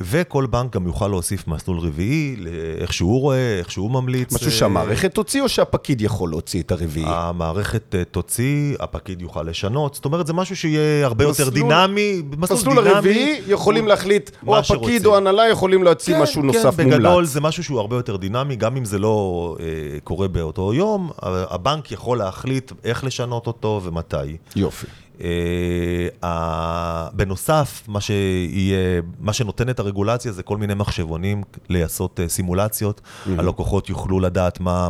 [0.00, 2.36] וכל בנק גם יוכל להוסיף מסלול רביעי,
[2.78, 4.32] איך שהוא רואה, איך שהוא ממליץ.
[4.32, 7.06] משהו שהמערכת תוציא או שהפקיד יכול להוציא את הרביעי?
[7.08, 12.22] המערכת אה, תוציא, הפקיד יוכל לשנות, זאת אומרת, זה משהו שיהיה הרבה יותר דינמי.
[12.36, 16.76] מסלול הרביעי יכולים להחליט, או הפקיד או ההנהלה יכולים להוציא כן, משהו כן, נוסף מומלץ.
[16.76, 20.74] כן, בגדול זה משהו שהוא הרבה יותר דינמי, גם אם זה לא אה, קורה באותו
[20.74, 24.36] יום, הבנק יכול להחליט איך לשנות אותו ומתי.
[24.56, 24.86] יופי.
[25.20, 26.26] Uh,
[27.12, 33.00] בנוסף, מה שיהיה, מה שנותן את הרגולציה זה כל מיני מחשבונים לעשות uh, סימולציות.
[33.00, 33.30] Mm-hmm.
[33.38, 34.88] הלקוחות יוכלו לדעת מה...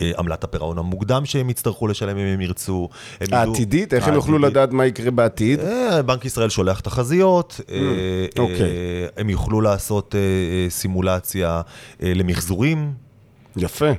[0.00, 2.88] אה, עמלת הפירעון המוקדם שהם יצטרכו לשלם אם הם ירצו.
[3.32, 3.94] העתידית?
[3.94, 5.60] איך הם יוכלו לדעת מה יקרה בעתיד?
[6.06, 7.70] בנק ישראל שולח תחזיות, mm,
[8.38, 8.70] אוקיי.
[9.16, 10.14] הם יוכלו לעשות
[10.68, 11.60] סימולציה
[12.00, 12.92] למחזורים.
[13.56, 13.90] יפה.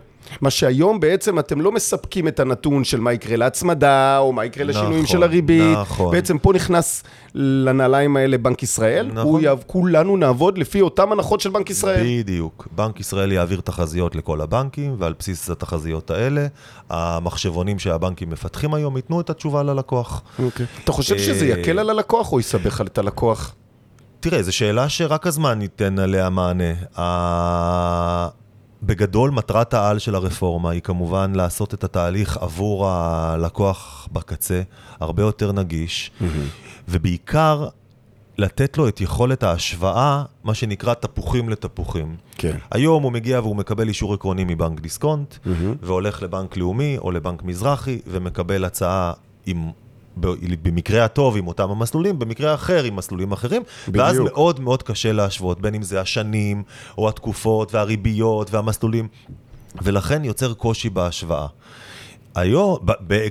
[0.41, 4.63] מה שהיום בעצם אתם לא מספקים את הנתון של מה יקרה להצמדה, או מה יקרה
[4.63, 5.77] לשינויים נכון, של הריבית.
[5.77, 6.11] נכון.
[6.11, 7.03] בעצם פה נכנס
[7.35, 9.43] לנעליים האלה בנק ישראל, נכון.
[9.43, 12.05] יעב, כולנו נעבוד לפי אותן הנחות של בנק ישראל.
[12.05, 12.67] בדיוק.
[12.71, 16.47] בנק ישראל יעביר תחזיות לכל הבנקים, ועל בסיס התחזיות האלה,
[16.89, 20.21] המחשבונים שהבנקים מפתחים היום ייתנו את התשובה ללקוח.
[20.43, 20.65] אוקיי.
[20.83, 23.55] אתה חושב שזה אה, יקל על הלקוח או יסבך את הלקוח?
[24.19, 26.73] תראה, זו שאלה שרק הזמן ייתן עליה מענה.
[28.83, 34.61] בגדול, מטרת העל של הרפורמה היא כמובן לעשות את התהליך עבור הלקוח בקצה
[34.99, 36.23] הרבה יותר נגיש, mm-hmm.
[36.89, 37.67] ובעיקר
[38.37, 42.15] לתת לו את יכולת ההשוואה, מה שנקרא תפוחים לתפוחים.
[42.37, 42.57] כן.
[42.71, 45.49] היום הוא מגיע והוא מקבל אישור עקרוני מבנק דיסקונט, mm-hmm.
[45.81, 49.13] והולך לבנק לאומי או לבנק מזרחי, ומקבל הצעה
[49.45, 49.71] עם
[50.17, 54.05] במקרה הטוב עם אותם המסלולים, במקרה אחר עם מסלולים אחרים, בדיוק.
[54.05, 56.63] ואז מאוד מאוד קשה להשוות, בין אם זה השנים,
[56.97, 59.07] או התקופות, והריביות, והמסלולים,
[59.81, 61.47] ולכן יוצר קושי בהשוואה.
[62.35, 62.77] היום,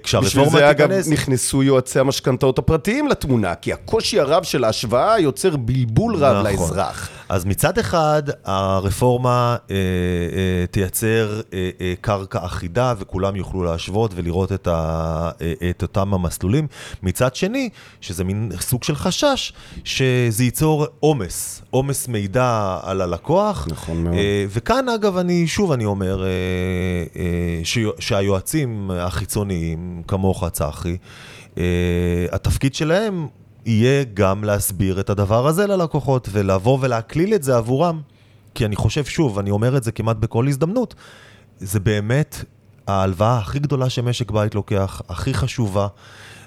[0.02, 0.48] כשהרפורמה תיכנס...
[0.48, 6.16] בשביל זה אגב נכנסו יועצי המשכנתאות הפרטיים לתמונה, כי הקושי הרב של ההשוואה יוצר בלבול
[6.16, 6.46] רב נכון.
[6.46, 7.08] לאזרח.
[7.28, 14.52] אז מצד אחד, הרפורמה אה, אה, תייצר אה, אה, קרקע אחידה וכולם יוכלו להשוות ולראות
[14.52, 16.66] את, ה, אה, את אותם המסלולים.
[17.02, 17.68] מצד שני,
[18.00, 19.52] שזה מין סוג של חשש,
[19.84, 23.66] שזה ייצור עומס, עומס מידע על הלקוח.
[23.70, 24.14] נכון מאוד.
[24.14, 26.28] אה, וכאן, אגב, אני, שוב אני אומר, אה,
[27.16, 27.78] אה, ש,
[28.90, 30.96] החיצוניים, כמוך, צחי,
[31.59, 33.27] אה, התפקיד שלהם
[33.66, 38.01] יהיה גם להסביר את הדבר הזה ללקוחות, ולבוא ולהקליל את זה עבורם.
[38.55, 40.94] כי אני חושב, שוב, אני אומר את זה כמעט בכל הזדמנות,
[41.59, 42.44] זה באמת
[42.87, 45.87] ההלוואה הכי גדולה שמשק בית לוקח, הכי חשובה,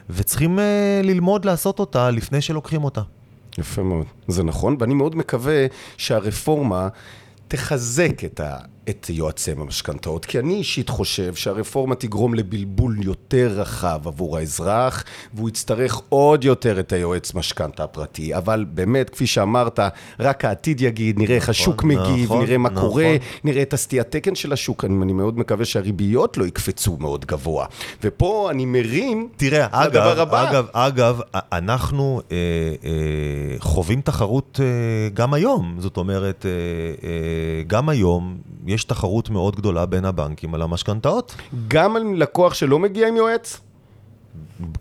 [0.09, 0.61] וצריכים uh,
[1.03, 3.01] ללמוד לעשות אותה לפני שלוקחים אותה.
[3.57, 5.65] יפה מאוד, זה נכון, ואני מאוד מקווה
[5.97, 6.87] שהרפורמה
[7.47, 8.57] תחזק את ה...
[8.89, 15.49] את יועצי המשכנתאות, כי אני אישית חושב שהרפורמה תגרום לבלבול יותר רחב עבור האזרח, והוא
[15.49, 18.35] יצטרך עוד יותר את היועץ משכנתה הפרטי.
[18.35, 19.79] אבל באמת, כפי שאמרת,
[20.19, 22.89] רק העתיד יגיד, נראה איך נכון, השוק מגיב, נכון, נראה מה נכון.
[22.89, 24.85] קורה, נראה את הסטיית תקן של השוק.
[24.85, 27.65] אני, אני מאוד מקווה שהריביות לא יקפצו מאוד גבוה.
[28.03, 30.49] ופה אני מרים תראה, אגב, לדבר הבא.
[30.49, 32.37] אגב, אגב, אנחנו אה,
[32.85, 32.91] אה,
[33.59, 35.75] חווים תחרות אה, גם היום.
[35.79, 36.51] זאת אומרת, אה,
[37.09, 38.37] אה, גם היום
[38.71, 41.35] יש תחרות מאוד גדולה בין הבנקים על המשכנתאות.
[41.67, 43.61] גם על לקוח שלא מגיע עם יועץ?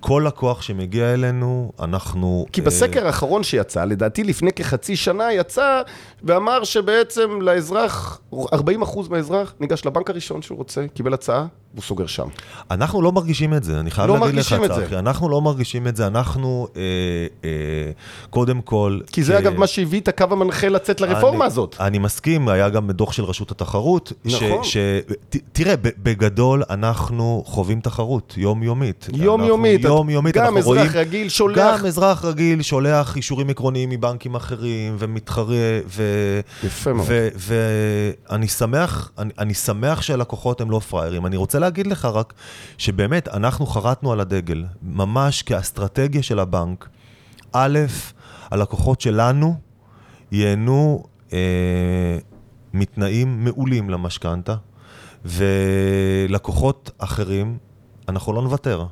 [0.00, 2.46] כל לקוח שמגיע אלינו, אנחנו...
[2.52, 5.82] כי אה, בסקר האחרון שיצא, לדעתי לפני כחצי שנה, יצא
[6.22, 8.36] ואמר שבעצם לאזרח, 40%
[9.10, 12.28] מהאזרח ניגש לבנק הראשון שהוא רוצה, קיבל הצעה, והוא סוגר שם.
[12.70, 14.54] אנחנו לא מרגישים את זה, אני חייב לא להגיד לך.
[14.86, 16.82] צחי, אנחנו לא מרגישים את זה, אנחנו אה,
[17.44, 17.50] אה,
[18.30, 19.00] קודם כל...
[19.06, 21.76] כי זה כ- אגב מה שהביא את הקו המנחה לצאת לרפורמה אני, הזאת.
[21.80, 24.12] אני מסכים, היה גם דוח של רשות התחרות.
[24.24, 24.64] נכון.
[24.64, 24.76] ש, ש,
[25.28, 29.08] ת, תראה, בגדול אנחנו חווים תחרות יומיומית.
[29.14, 29.80] יומיומית.
[29.84, 30.90] אנחנו יומיומית, גם אזרח רואים...
[30.94, 31.80] רגיל שולח...
[31.80, 36.02] גם אזרח רגיל שולח אישורים עקרוניים מבנקים אחרים ומתחרה, ו...
[36.64, 37.08] יפה מאוד.
[37.36, 41.26] ואני שמח, אני, אני שמח שהלקוחות הם לא פראיירים.
[41.26, 42.34] אני רוצה להגיד לך רק
[42.78, 46.88] שבאמת, אנחנו חרטנו על הדגל, ממש כאסטרטגיה של הבנק.
[47.52, 47.78] א',
[48.50, 49.54] הלקוחות שלנו
[50.32, 52.18] ייהנו אה,
[52.74, 54.54] מתנאים מעולים למשכנתה,
[55.24, 57.58] ולקוחות אחרים,
[58.08, 58.86] אנחנו לא נוותר.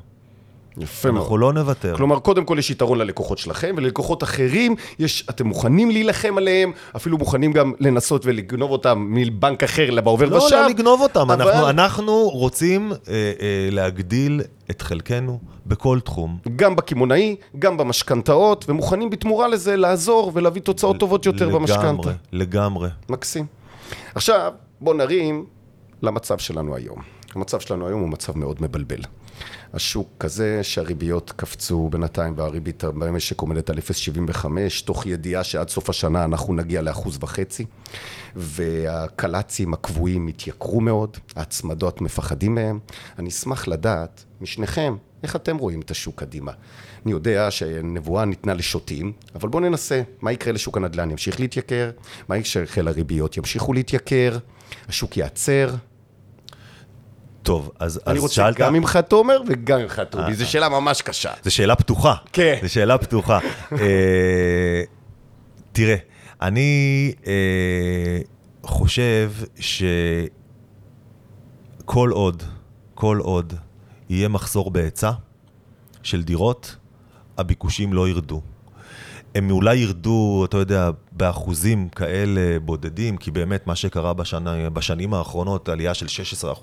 [0.77, 1.21] יפה מאוד.
[1.21, 1.95] אנחנו לא נוותר.
[1.97, 7.17] כלומר, קודם כל יש יתרון ללקוחות שלכם, וללקוחות אחרים, יש, אתם מוכנים להילחם עליהם, אפילו
[7.17, 10.55] מוכנים גם לנסות ולגנוב אותם מבנק אחר בעובר לא, ושב.
[10.55, 16.37] לא לגנוב אותם, אבל- אנחנו, אנחנו רוצים אה, אה, להגדיל את חלקנו בכל תחום.
[16.55, 21.83] גם בקמעונאי, גם במשכנתאות, ומוכנים בתמורה לזה לעזור ולהביא תוצאות טובות יותר במשכנתה.
[21.83, 22.89] לגמרי, לגמרי.
[23.09, 23.45] מקסים.
[24.15, 24.51] עכשיו,
[24.81, 25.45] בוא נרים
[26.01, 26.97] למצב שלנו היום.
[27.35, 28.99] המצב שלנו היום הוא מצב מאוד מבלבל.
[29.73, 34.45] השוק כזה שהריביות קפצו בינתיים והריבית במשק עומדת על 0.75,
[34.85, 37.65] תוך ידיעה שעד סוף השנה אנחנו נגיע לאחוז וחצי,
[38.35, 42.79] והקל"צים הקבועים התייקרו מאוד, ההצמדות מפחדים מהם.
[43.19, 46.51] אני אשמח לדעת משניכם, איך אתם רואים את השוק קדימה?
[47.05, 51.11] אני יודע שנבואה ניתנה לשוטים, אבל בואו ננסה, מה יקרה לשוק הנדל"ן?
[51.11, 51.91] ימשיך להתייקר?
[52.29, 53.37] מה יקרה לריביות?
[53.37, 54.37] ימשיכו להתייקר?
[54.87, 55.75] השוק ייעצר?
[57.43, 58.57] טוב, אז, אני אז רוצה שאלת...
[58.57, 61.31] גם ממך תומר וגם ממך טובי, זו שאלה ממש קשה.
[61.43, 62.15] זו שאלה פתוחה.
[62.33, 62.57] כן.
[62.61, 63.39] זו שאלה פתוחה.
[63.71, 64.83] אה,
[65.71, 65.95] תראה,
[66.41, 68.19] אני אה,
[68.63, 70.29] חושב שכל
[72.09, 72.43] עוד,
[72.95, 73.53] כל עוד
[74.09, 75.11] יהיה מחסור בהיצע
[76.03, 76.75] של דירות,
[77.37, 78.41] הביקושים לא ירדו.
[79.35, 85.69] הם אולי ירדו, אתה יודע, באחוזים כאלה בודדים, כי באמת מה שקרה בשנה, בשנים האחרונות,
[85.69, 86.05] עלייה של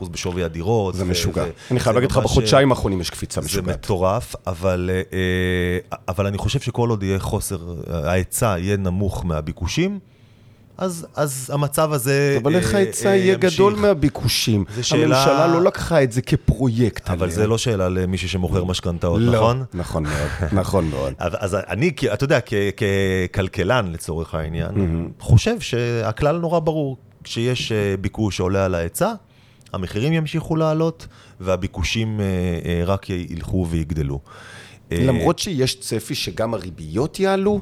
[0.03, 0.95] 16% בשווי הדירות.
[0.95, 1.43] זה משוגע.
[1.43, 3.79] ו- אני חייב זה להגיד לך, בחודשיים האחרונים יש קפיצה זה משוגעת.
[3.79, 7.59] מטורף, אבל, אה, אבל אני חושב שכל עוד יהיה חוסר,
[7.91, 9.99] ההיצע יהיה נמוך מהביקושים,
[10.79, 13.55] אז, אז המצב הזה אבל איך אה, ההיצע אה, יהיה ימשיך.
[13.55, 14.65] גדול מהביקושים?
[14.83, 17.11] שאלה- הממשלה לא לקחה את זה כפרויקט.
[17.11, 17.31] אבל.
[17.31, 19.33] זה לא שאלה למישהו שמוכר משכנתאות, לא.
[19.37, 19.65] נכון?
[19.75, 20.29] נכון מאוד,
[20.61, 21.13] נכון מאוד.
[21.19, 22.39] אז, אז אני, אתה יודע,
[23.33, 24.71] ככלכלן לצורך העניין,
[25.21, 26.97] חושב שהכלל נורא ברור.
[27.25, 29.13] כשיש אה, ביקוש שעולה על ההיצע,
[29.73, 31.07] המחירים ימשיכו לעלות,
[31.41, 32.25] והביקושים אה,
[32.71, 34.21] אה, רק ילכו ויגדלו.
[34.93, 37.61] אה, למרות שיש צפי שגם הריביות יעלו,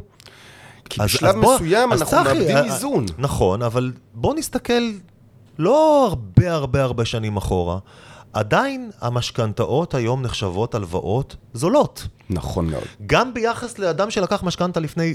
[0.90, 3.04] כי אז- בשלב אז בוא- מסוים אז אנחנו צחי, מאבדים אה, איזון.
[3.18, 4.82] נכון, אבל בוא נסתכל
[5.58, 7.78] לא הרבה הרבה הרבה שנים אחורה.
[8.32, 12.06] עדיין המשכנתאות היום נחשבות הלוואות זולות.
[12.30, 12.82] נכון מאוד.
[13.06, 15.14] גם ביחס לאדם שלקח משכנתה לפני,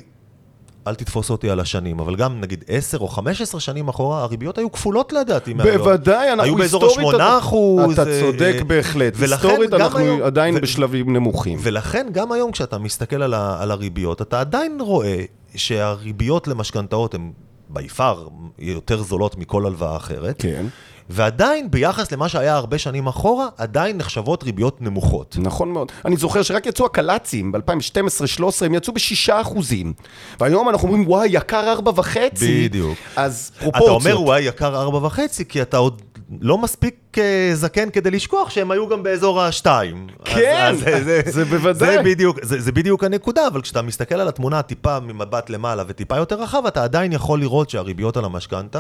[0.88, 4.72] אל תתפוס אותי על השנים, אבל גם נגיד 10 או 15 שנים אחורה, הריביות היו
[4.72, 5.78] כפולות לדעתי מהיום.
[5.78, 7.20] בוודאי, אנחנו היו באזור היסטורית...
[7.20, 7.94] ה-8 אחוז.
[8.00, 9.14] אתה צודק בהחלט.
[9.18, 11.60] ולכן היסטורית אנחנו היום- עדיין ו- בשלבים נמוכים.
[11.62, 15.24] ולכן גם היום כשאתה מסתכל על, ה, על הריביות, אתה עדיין רואה
[15.56, 17.32] שהריביות למשכנתאות הן
[17.70, 18.28] ביפר
[18.60, 20.42] יותר זולות מכל הלוואה אחרת.
[20.42, 20.66] כן.
[21.10, 25.38] ועדיין, ביחס למה שהיה הרבה שנים אחורה, עדיין נחשבות ריביות נמוכות.
[25.40, 25.92] נכון מאוד.
[26.06, 29.94] אני זוכר שרק יצאו הקל"צים ב-2012-2013, הם יצאו בשישה אחוזים.
[30.40, 32.68] והיום אנחנו אומרים, וואי, יקר ארבע וחצי.
[32.68, 32.98] בדיוק.
[33.16, 34.02] אז אתה פרופורציות.
[34.02, 36.02] אומר, וואי, יקר ארבע וחצי, כי אתה עוד
[36.42, 40.08] לא מספיק אה, זקן כדי לשכוח שהם היו גם באזור השתיים.
[40.26, 41.96] כן, אז, אז, זה, זה בוודאי.
[41.96, 46.18] זה בדיוק, זה, זה בדיוק הנקודה, אבל כשאתה מסתכל על התמונה טיפה ממבט למעלה וטיפה
[46.18, 48.80] יותר רחב, אתה עדיין יכול לראות שהריביות על המשכנתה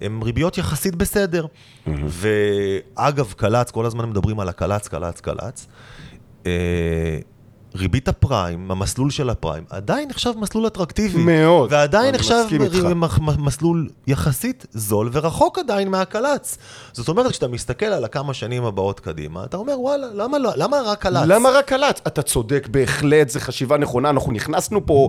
[0.00, 1.46] הן ריביות יחסית בסדר.
[1.86, 5.66] ואגב, קל"צ, כל הזמן מדברים על הקל"צ, קל"צ, קל"צ.
[7.74, 11.22] ריבית הפריים, המסלול של הפריים, עדיין נחשב מסלול אטרקטיבי.
[11.22, 11.72] מאוד.
[11.72, 12.44] ועדיין נחשב
[13.38, 16.58] מסלול יחסית זול ורחוק עדיין מהקל"צ.
[16.92, 20.76] זאת אומרת, כשאתה מסתכל על הכמה שנים הבאות קדימה, אתה אומר, וואלה, למה, לא- למה
[20.86, 21.22] רק קל"צ?
[21.26, 22.00] למה רק קלט?
[22.06, 24.10] אתה צודק, בהחלט, זו חשיבה נכונה.
[24.10, 25.08] אנחנו נכנסנו פה,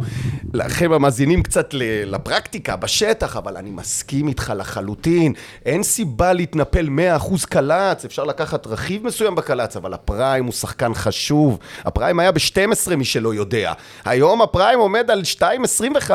[0.53, 1.69] לכם המאזינים, קצת
[2.05, 5.33] לפרקטיקה, בשטח, אבל אני מסכים איתך לחלוטין.
[5.65, 11.59] אין סיבה להתנפל 100% קל"צ, אפשר לקחת רכיב מסוים בקל"צ, אבל הפריים הוא שחקן חשוב.
[11.85, 13.73] הפריים היה ב-12, מי שלא יודע.
[14.05, 16.11] היום הפריים עומד על 2.25.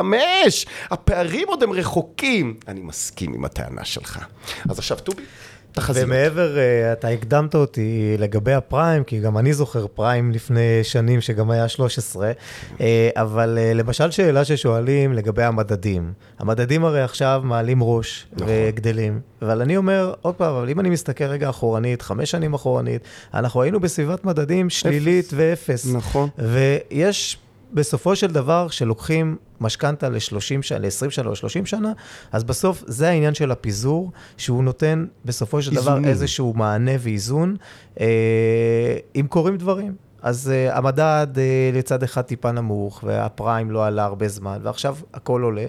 [0.90, 2.54] הפערים עוד הם רחוקים.
[2.68, 4.18] אני מסכים עם הטענה שלך.
[4.68, 5.22] אז עכשיו, טובי,
[5.76, 6.06] תחזיות.
[6.06, 11.50] ומעבר, אה, אתה הקדמת אותי לגבי הפריים, כי גם אני זוכר פריים לפני שנים, שגם
[11.50, 12.32] היה 13,
[12.80, 16.12] אה, אבל אה, למשל שאלה ששואלים לגבי המדדים.
[16.38, 18.48] המדדים הרי עכשיו מעלים ראש נכון.
[18.50, 23.02] וגדלים, אבל אני אומר, עוד פעם, אבל אם אני מסתכל רגע אחורנית, חמש שנים אחורנית,
[23.34, 25.86] אנחנו היינו בסביבת מדדים שלילית ואפס.
[25.92, 26.28] נכון.
[26.38, 27.38] ויש
[27.72, 31.92] בסופו של דבר, שלוקחים משכנתה ל-30 שנה, ל-20 שנה או 30 שנה,
[32.32, 36.04] אז בסוף זה העניין של הפיזור, שהוא נותן בסופו של דבר איזונים.
[36.04, 37.56] איזשהו מענה ואיזון,
[38.00, 40.06] אה, אם קורים דברים.
[40.22, 45.42] אז uh, המדד uh, לצד אחד טיפה נמוך, והפריים לא עלה הרבה זמן, ועכשיו הכל
[45.42, 45.66] עולה.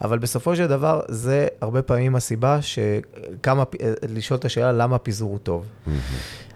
[0.00, 5.30] אבל בסופו של דבר, זה הרבה פעמים הסיבה שכמה, אה, לשאול את השאלה למה הפיזור
[5.30, 5.66] הוא טוב.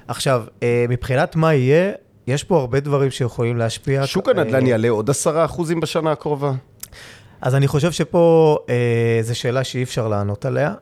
[0.08, 1.92] עכשיו, אה, מבחינת מה יהיה,
[2.28, 4.06] יש פה הרבה דברים שיכולים להשפיע.
[4.06, 6.52] שוק הנדל"ן אה, יעלה עוד עשרה אחוזים בשנה הקרובה?
[7.40, 10.74] אז אני חושב שפה אה, זו שאלה שאי אפשר לענות עליה,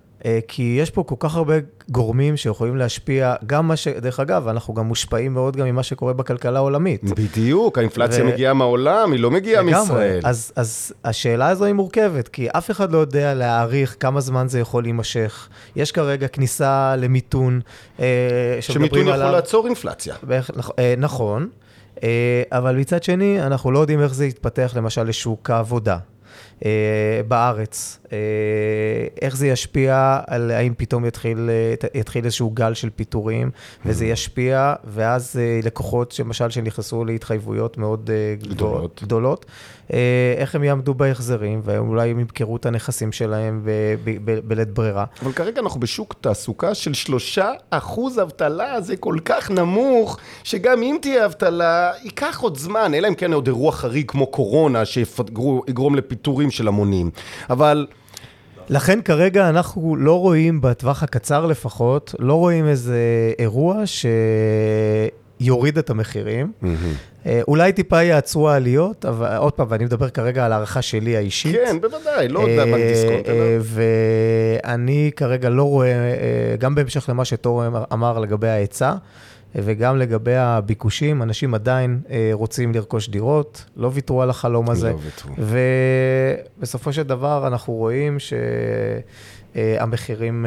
[0.49, 1.55] כי יש פה כל כך הרבה
[1.89, 3.89] גורמים שיכולים להשפיע, גם מה ש...
[3.89, 7.05] דרך אגב, אנחנו גם מושפעים מאוד גם ממה שקורה בכלכלה העולמית.
[7.05, 9.81] בדיוק, האינפלציה ו- מגיעה מהעולם, היא לא מגיעה לגמרי.
[9.81, 10.21] מישראל.
[10.25, 14.61] אז, אז השאלה הזו היא מורכבת, כי אף אחד לא יודע להעריך כמה זמן זה
[14.61, 15.49] יכול להימשך.
[15.77, 17.61] יש כרגע כניסה למיתון,
[18.01, 18.05] אה,
[18.61, 19.33] שמיתון יכול עליו.
[19.33, 20.15] לעצור אינפלציה.
[20.59, 21.49] נכ- אה, נכון,
[22.03, 22.09] אה,
[22.53, 25.99] אבל מצד שני, אנחנו לא יודעים איך זה יתפתח למשל לשוק העבודה.
[26.65, 26.71] אה,
[27.29, 28.06] בארץ, אה,
[29.23, 33.51] איך זה ישפיע על האם פתאום יתחיל, אה, יתחיל איזשהו גל של פיטורים,
[33.87, 39.01] וזה ישפיע, ואז אה, לקוחות, למשל, שנכנסו להתחייבויות מאוד אה, גדולות.
[39.03, 39.47] גדולות,
[39.93, 43.67] אה, איך הם יעמדו בהחזרים, ואולי הם ימכרו את הנכסים שלהם
[44.45, 45.05] בלית ברירה.
[45.23, 50.97] אבל כרגע אנחנו בשוק תעסוקה של שלושה אחוז אבטלה, זה כל כך נמוך, שגם אם
[51.03, 56.51] תהיה אבטלה, ייקח עוד זמן, אלא אם כן עוד אירוע חריג כמו קורונה, שיגרום לפיטורים
[56.51, 57.11] של המונים.
[57.51, 57.87] אבל
[58.69, 62.99] לכן כרגע אנחנו לא רואים, בטווח הקצר לפחות, לא רואים איזה
[63.39, 63.83] אירוע
[65.41, 66.53] שיוריד את המחירים.
[67.27, 71.57] אה, אולי טיפה יעצרו העליות, אבל עוד פעם, ואני מדבר כרגע על הערכה שלי האישית.
[71.57, 73.37] כן, בוודאי, לא אה, בנק דיסקונט, אלא...
[73.37, 76.13] אה, ואני כרגע לא רואה, אה,
[76.59, 78.97] גם בהמשך למה שתור אמר- לגבי ההיצע, אה,
[79.57, 84.91] וגם לגבי הביקושים, אנשים עדיין אה, רוצים לרכוש דירות, לא ויתרו על החלום הזה.
[84.91, 85.35] לא ויתרו.
[86.59, 88.17] ובסופו של דבר אנחנו רואים
[89.55, 90.47] שהמחירים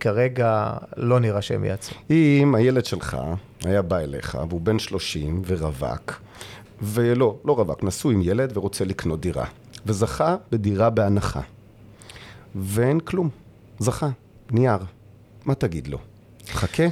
[0.00, 1.98] כרגע לא נראה שהם יעצרו.
[2.10, 3.16] אם הילד שלך
[3.64, 6.20] היה בא אליך, והוא בן 30 ורווק,
[6.82, 9.44] ולא, לא רווק, נשוי עם ילד ורוצה לקנות דירה,
[9.86, 11.40] וזכה בדירה בהנחה,
[12.54, 13.28] ואין כלום,
[13.78, 14.08] זכה,
[14.50, 14.78] נייר,
[15.44, 15.98] מה תגיד לו?
[16.52, 16.84] חכה,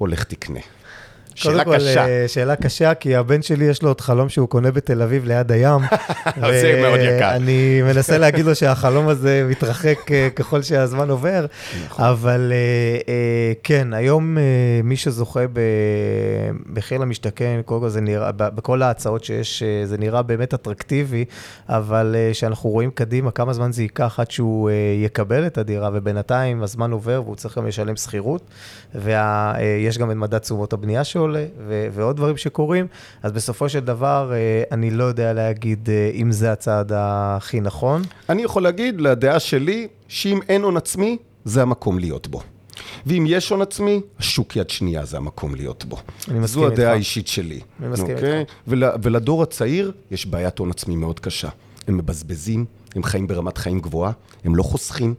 [0.00, 0.60] או לך תקנה.
[1.36, 2.06] שאלה קודם כל, קשה.
[2.06, 5.52] אה, שאלה קשה, כי הבן שלי יש לו עוד חלום שהוא קונה בתל אביב ליד
[5.52, 5.80] הים.
[6.60, 7.30] זה מאוד יקר.
[7.30, 11.46] אני מנסה להגיד לו שהחלום הזה מתרחק אה, ככל שהזמן עובר,
[11.86, 12.04] נכון.
[12.04, 12.52] אבל
[13.08, 14.38] אה, כן, היום
[14.84, 21.24] מי שזוכה במחיר למשתכן, קודם כל זה נראה, בכל ההצעות שיש, זה נראה באמת אטרקטיבי,
[21.68, 24.70] אבל אה, שאנחנו רואים קדימה כמה זמן זה ייקח עד שהוא
[25.04, 28.42] יקבל את הדירה, ובינתיים הזמן עובר והוא צריך גם לשלם שכירות,
[28.94, 32.86] ויש גם את מדד תשומות הבנייה שעולה, ו- ועוד דברים שקורים,
[33.22, 38.02] אז בסופו של דבר, אה, אני לא יודע להגיד אה, אם זה הצעד הכי נכון.
[38.28, 42.40] אני יכול להגיד, לדעה שלי, שאם אין הון עצמי, זה המקום להיות בו.
[43.06, 45.96] ואם יש הון עצמי, השוק יד שנייה זה המקום להיות בו.
[46.28, 46.94] אני מסכים זו הדעה איתך.
[46.94, 47.60] האישית שלי.
[47.80, 48.38] אני מסכים אוקיי?
[48.38, 48.52] איתך.
[48.68, 51.48] ול, ולדור הצעיר יש בעיית הון עצמי מאוד קשה.
[51.88, 54.12] הם מבזבזים, הם חיים ברמת חיים גבוהה,
[54.44, 55.14] הם לא חוסכים.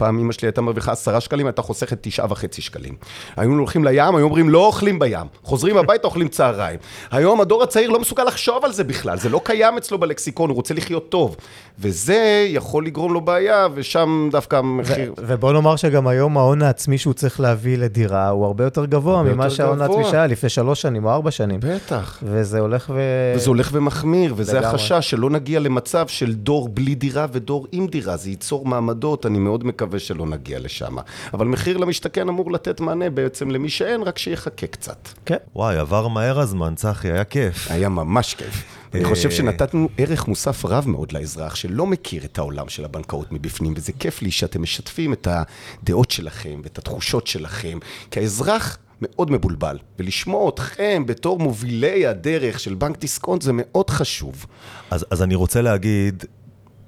[0.00, 2.94] פעם אמא שלי הייתה מרוויחה עשרה שקלים, הייתה חוסכת תשעה וחצי שקלים.
[3.36, 5.26] היינו הולכים לים, היו אומרים לא אוכלים בים.
[5.42, 6.78] חוזרים הביתה, אוכלים צהריים.
[7.10, 10.56] היום הדור הצעיר לא מסוגל לחשוב על זה בכלל, זה לא קיים אצלו בלקסיקון, הוא
[10.56, 11.36] רוצה לחיות טוב.
[11.78, 15.14] וזה יכול לגרום לו בעיה, ושם דווקא המחיר...
[15.18, 19.22] ו- ובוא נאמר שגם היום ההון העצמי שהוא צריך להביא לדירה הוא הרבה יותר גבוה
[19.22, 20.04] ממה שההון העצמי.
[20.10, 21.60] שהיה לפני שלוש שנים או ארבע שנים.
[21.62, 22.18] בטח.
[22.22, 23.00] וזה הולך ו...
[23.36, 24.68] וזה הולך ומחמיר, וזה לגמרי.
[24.68, 28.16] החשש, שלא נגיע למצב של דור בלי דירה ודור עם דירה.
[28.16, 30.96] זה ייצור מעמדות, אני מאוד מקווה מקווה שלא נגיע לשם.
[31.34, 35.08] אבל מחיר למשתכן אמור לתת מענה בעצם למי שאין, רק שיחכה קצת.
[35.26, 35.36] כן.
[35.54, 37.70] וואי, עבר מהר הזמן, צחי, היה כיף.
[37.70, 38.64] היה ממש כיף.
[38.94, 43.32] אני אה, חושב שנתנו ערך מוסף רב מאוד לאזרח, שלא מכיר את העולם של הבנקאות
[43.32, 47.78] מבפנים, וזה כיף לי שאתם משתפים את הדעות שלכם ואת התחושות שלכם,
[48.10, 54.46] כי האזרח מאוד מבולבל, ולשמוע אתכם בתור מובילי הדרך של בנק דיסקונט זה מאוד חשוב.
[54.90, 56.24] אז, אז אני רוצה להגיד,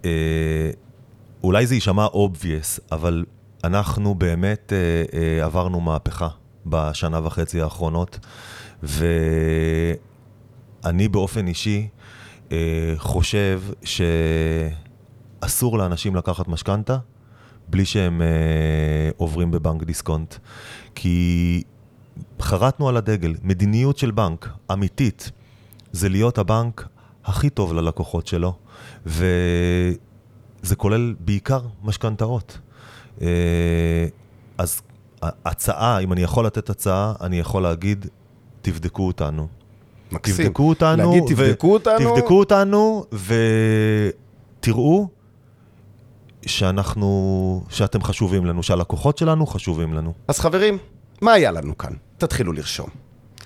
[0.04, 0.70] אה,
[1.42, 3.24] אולי זה יישמע obvious, אבל
[3.64, 6.28] אנחנו באמת אה, אה, עברנו מהפכה
[6.66, 8.18] בשנה וחצי האחרונות,
[8.82, 9.08] ואני
[11.08, 11.88] באופן אישי
[12.52, 13.62] אה, חושב
[15.42, 16.98] שאסור לאנשים לקחת משכנתה
[17.68, 18.26] בלי שהם אה,
[19.16, 20.34] עוברים בבנק דיסקונט.
[20.94, 21.62] כי
[22.40, 25.30] חרטנו על הדגל, מדיניות של בנק אמיתית
[25.92, 26.88] זה להיות הבנק
[27.24, 28.54] הכי טוב ללקוחות שלו,
[30.62, 32.58] וזה כולל בעיקר משכנתאות.
[33.22, 34.06] אה,
[34.58, 34.82] אז
[35.22, 38.06] הצעה, אם אני יכול לתת הצעה, אני יכול להגיד,
[38.62, 39.48] תבדקו אותנו.
[40.12, 40.46] מקסים.
[40.46, 41.12] תבדקו אותנו.
[41.12, 41.98] להגיד תבדקו אותנו.
[41.98, 43.04] תבדקו אותנו,
[44.60, 45.08] ותראו
[46.46, 50.12] שאנחנו, שאתם חשובים לנו, שהלקוחות שלנו חשובים לנו.
[50.28, 50.78] אז חברים,
[51.20, 51.92] מה היה לנו כאן?
[52.18, 52.88] תתחילו לרשום.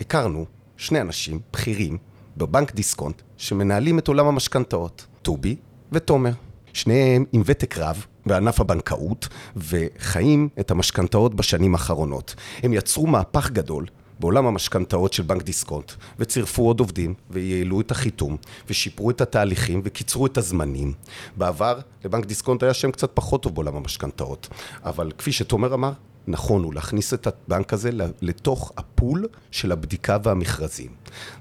[0.00, 0.46] הכרנו
[0.76, 1.98] שני אנשים בכירים
[2.36, 5.56] בבנק דיסקונט שמנהלים את עולם המשכנתאות, טובי
[5.92, 6.32] ותומר.
[6.76, 12.34] שניהם עם ותק רב בענף הבנקאות וחיים את המשכנתאות בשנים האחרונות.
[12.62, 13.86] הם יצרו מהפך גדול
[14.20, 18.36] בעולם המשכנתאות של בנק דיסקונט, וצירפו עוד עובדים, וייעלו את החיתום,
[18.68, 20.92] ושיפרו את התהליכים, וקיצרו את הזמנים.
[21.36, 24.48] בעבר, לבנק דיסקונט היה שם קצת פחות טוב בעולם המשכנתאות,
[24.84, 25.92] אבל כפי שתומר אמר,
[26.28, 27.90] נכון הוא להכניס את הבנק הזה
[28.22, 30.90] לתוך הפול של הבדיקה והמכרזים.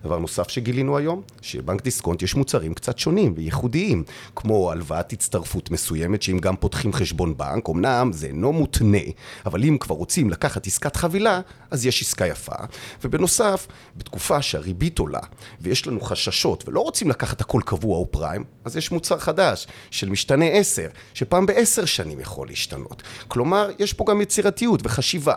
[0.03, 4.03] דבר נוסף שגילינו היום, שבנק דיסקונט יש מוצרים קצת שונים וייחודיים,
[4.36, 8.97] כמו הלוואת הצטרפות מסוימת, שאם גם פותחים חשבון בנק, אמנם זה אינו מותנה,
[9.45, 12.55] אבל אם כבר רוצים לקחת עסקת חבילה, אז יש עסקה יפה.
[13.03, 13.67] ובנוסף,
[13.97, 15.19] בתקופה שהריבית עולה,
[15.61, 20.09] ויש לנו חששות, ולא רוצים לקחת הכל קבוע או פריים, אז יש מוצר חדש, של
[20.09, 23.03] משתנה 10, שפעם בעשר שנים יכול להשתנות.
[23.27, 25.36] כלומר, יש פה גם יצירתיות וחשיבה.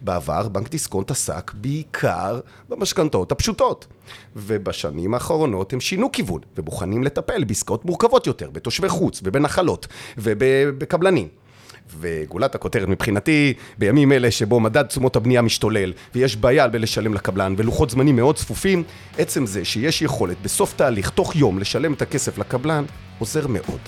[0.00, 3.86] בעבר בנק דיסקונט עסק בעיקר במשכנתאות הפשוטות.
[4.36, 9.86] ובשנים האחרונות הם שינו כיוון, ומוכנים לטפל בעסקאות מורכבות יותר, בתושבי חוץ, ובנחלות,
[10.18, 11.28] ובקבלנים.
[12.00, 17.90] וגולת הכותרת מבחינתי, בימים אלה שבו מדד תשומות הבנייה משתולל, ויש בעיה בלשלם לקבלן, ולוחות
[17.90, 18.82] זמנים מאוד צפופים,
[19.18, 22.84] עצם זה שיש יכולת בסוף תהליך, תוך יום, לשלם את הכסף לקבלן,
[23.18, 23.80] עוזר מאוד.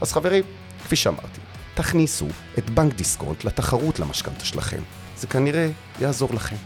[0.00, 0.44] אז חברים,
[0.84, 1.40] כפי שאמרתי,
[1.76, 2.26] תכניסו
[2.58, 4.82] את בנק דיסקונט לתחרות למשכנתה שלכם.
[5.16, 5.68] זה כנראה
[6.00, 6.56] יעזור לכם.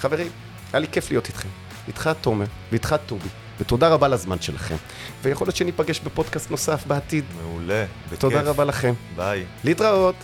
[0.00, 0.28] חברים,
[0.72, 1.48] היה לי כיף להיות איתכם.
[1.88, 3.28] איתך תומר ואיתך טובי,
[3.60, 4.76] ותודה רבה לזמן שלכם.
[5.22, 7.24] ויכול להיות שניפגש בפודקאסט נוסף בעתיד.
[7.42, 8.18] מעולה, בכיף.
[8.18, 8.94] תודה רבה לכם.
[9.16, 9.44] ביי.
[9.64, 10.14] להתראות.